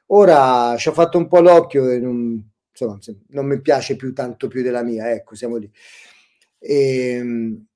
[0.06, 4.48] Ora ci ho fatto un po' l'occhio e non, insomma, non mi piace più tanto
[4.48, 5.70] più della mia, ecco, siamo lì.
[6.58, 7.66] Ehm,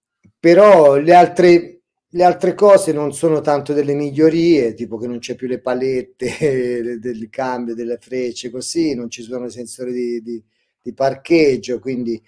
[0.40, 1.75] però le altre,
[2.16, 6.96] le altre cose non sono tanto delle migliorie, tipo che non c'è più le palette
[6.98, 10.44] del- cambio, delle frecce, così, non ci sono i sensori di, di-
[10.80, 12.20] di parcheggio, quindi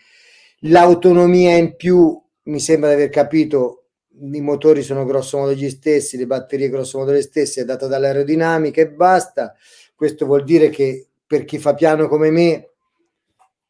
[0.61, 3.75] l'autonomia in più mi sembra di aver capito.
[4.21, 7.87] I motori sono grosso modo gli stessi, le batterie grosso modo le stesse, è data
[7.87, 9.55] dall'aerodinamica e basta.
[9.95, 12.68] Questo vuol dire che per chi fa piano come me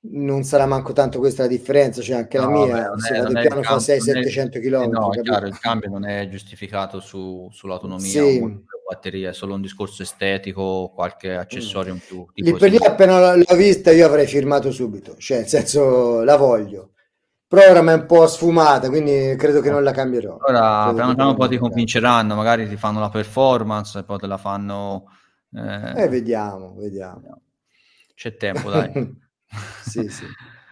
[0.01, 3.33] non sarà manco tanto questa la differenza, cioè anche la No, mia, vabbè, se vado
[3.33, 4.91] piano fa cambio, non è- 600-700 Eh km.
[4.91, 8.39] no, chiaro, il cambio non è giustificato su- sull'autonomia Sì.
[8.41, 12.25] o batteria, è solo un discorso estetico, qualche accessorio in più.
[12.35, 16.93] Lì per lì appena l'ho vista io avrei firmato subito, cioè nel senso la voglio.
[17.49, 20.37] Però ora mi è un po' sfumata, quindi credo che non la cambierò.
[20.41, 24.27] Ora piano piano poi la ti convinceranno, magari ti fanno la performance e poi te
[24.27, 25.05] la fanno...
[25.55, 27.41] eh, Eh, vediamo, vediamo.
[28.15, 28.93] C'è tempo, dai.
[29.85, 30.25] Sì, sì.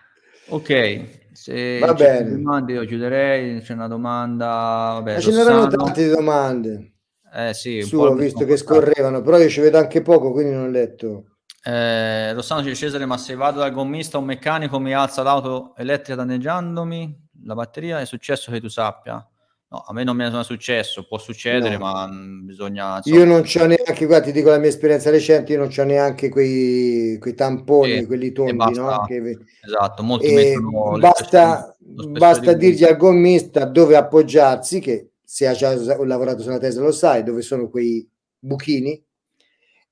[0.48, 2.30] ok, se Va bene.
[2.30, 4.46] domande io chiuderei, c'è una domanda...
[4.94, 6.92] Vabbè, Ma ce n'erano tante domande
[7.32, 10.64] Eh sì, su, ho visto che scorrevano, però io ci vedo anche poco, quindi non
[10.64, 11.36] ho letto.
[11.62, 15.74] Eh, Rossano dice Cesare, ma se vado dal gommista o un meccanico mi alza l'auto
[15.76, 19.26] elettrica danneggiandomi la batteria, è successo che tu sappia?
[19.68, 21.84] No, a me non mi è successo, può succedere, No.
[21.84, 23.00] ma mm, bisogna...
[23.04, 25.82] Io insomma, non c'ho neanche, guarda, ti dico la mia esperienza recente, io non c'ho
[25.82, 28.80] neanche quei, quei tamponi, Sì, quelli e tondi, basta.
[28.80, 29.04] no?
[29.06, 35.48] Che- Esatto, molti e mettono basta, basta di- dirgli al gommista dove appoggiarsi, che se
[35.48, 38.08] ha già lavorato sulla Tesla lo sai, dove sono quei
[38.38, 39.02] buchini,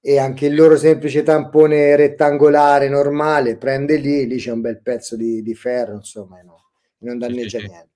[0.01, 5.17] e anche il loro semplice tampone rettangolare normale, prende lì, lì c'è un bel pezzo
[5.17, 7.67] di, di ferro, insomma, e no, non danneggia sì.
[7.67, 7.94] niente.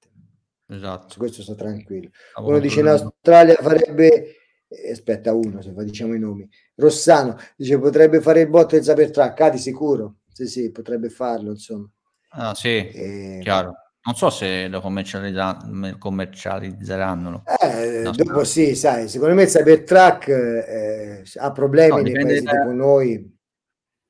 [0.70, 1.08] Esatto.
[1.12, 2.10] Su questo sto tranquillo.
[2.30, 3.14] Stavo Uno dice in controllando.
[3.16, 4.36] Australia farebbe,
[4.68, 9.40] eh, aspetta uno, se diciamo i nomi, Rossano dice potrebbe fare il botto del Cybertruck,
[9.40, 11.88] ah di sicuro, sì sì, potrebbe farlo, insomma.
[12.30, 13.72] Ah, sì, E- chiaro.
[14.08, 15.58] Non so se lo commercializza-
[15.98, 17.42] commercializzeranno.
[17.60, 22.42] Eh, No, dopo sì, sai, secondo me il Cybertruck eh, ha problemi No, nei paesi
[22.44, 23.36] da- tipo noi.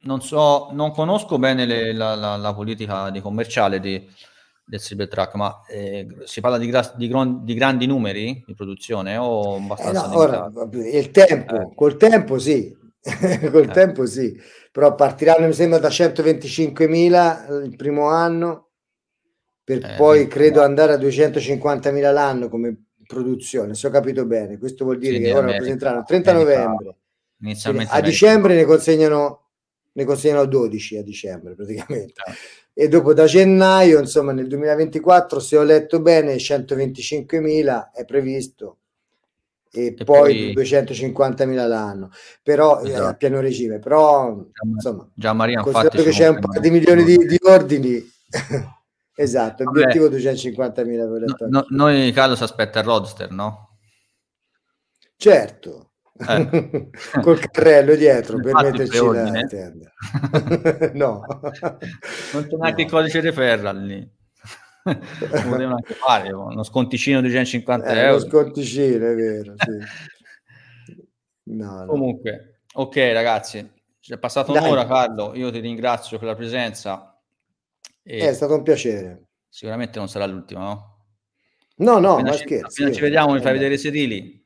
[0.00, 4.08] Non so, non conosco bene le- la, la- la politica di commerciale di,
[4.68, 9.16] del Cybertruck, ma eh, si parla di, gra- di gron- di grandi numeri di produzione
[9.16, 11.68] o Eh, abbastanza no, ora, il tempo, Eh.
[11.74, 12.76] col tempo sì,
[13.50, 13.72] col Eh.
[13.72, 14.38] tempo sì,
[14.70, 18.68] però partiranno mi sembra da 125.000 il primo anno,
[19.64, 24.84] per Eh, poi credo andare a 250.000 l'anno come produzione, se ho capito bene, questo
[24.84, 26.96] vuol dire Sì, che ora lo presenteranno il 30 America- novembre,
[27.88, 29.47] a dicembre ne consegnano,
[29.98, 32.22] ne consegnano 12 a dicembre praticamente.
[32.72, 38.76] Eh, e dopo da gennaio, insomma, nel 2024, se ho letto bene, 125.000 è previsto
[39.72, 42.10] e, e poi, poi 250.000 l'anno,
[42.44, 43.02] però esatto.
[43.02, 46.70] eh, a pieno regime, però Gian, insomma, Gian Maria, considerato che c'è un paio di
[46.70, 48.00] milioni di, di ordini,
[49.16, 53.70] esatto, obiettivo 250.000 per no, no, Noi Carlos aspetta il roadster, no?
[55.16, 55.87] Certo,
[56.18, 56.90] eh.
[57.22, 59.92] col carrello dietro per metterci la tenda.
[60.94, 61.24] no,
[62.32, 62.86] non c'è neanche no.
[62.86, 64.16] il codice referral lì.
[64.88, 68.16] Potevano anche fare uno sconticino di 250 eh, euro.
[68.16, 69.54] Uno sconticino, è vero.
[69.56, 70.96] Sì.
[71.54, 71.86] No, no.
[71.86, 73.70] Comunque, ok ragazzi,
[74.06, 77.20] è passata un'ora Carlo, io ti ringrazio per la presenza.
[78.02, 79.28] E è stato un piacere.
[79.48, 80.96] Sicuramente non sarà l'ultimo, no?
[81.76, 82.82] No, no, appena ma ci, scherzi.
[82.82, 84.37] Appena ci vediamo mi fai vedere i sedili.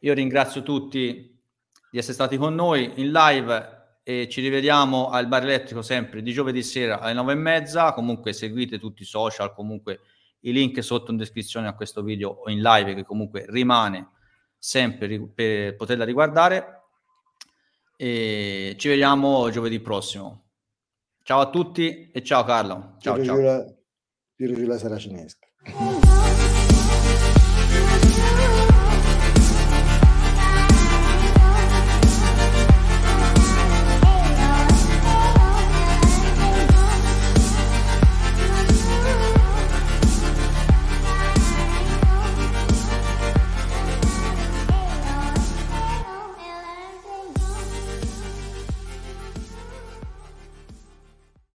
[0.00, 1.40] Io ringrazio tutti
[1.90, 6.32] di essere stati con noi in live e ci rivediamo al bar elettrico sempre di
[6.32, 7.92] giovedì sera alle nove e mezza.
[7.92, 10.00] Comunque seguite tutti i social, comunque
[10.40, 14.10] i link sotto in descrizione a questo video o in live che comunque rimane
[14.58, 16.80] sempre per poterla riguardare.
[17.96, 20.50] E ci vediamo giovedì prossimo.
[21.22, 22.96] Ciao a tutti e ciao Carlo.
[22.98, 23.76] Ciao, Piero ciao.
[24.34, 25.46] Piero Giulia Saracinesca.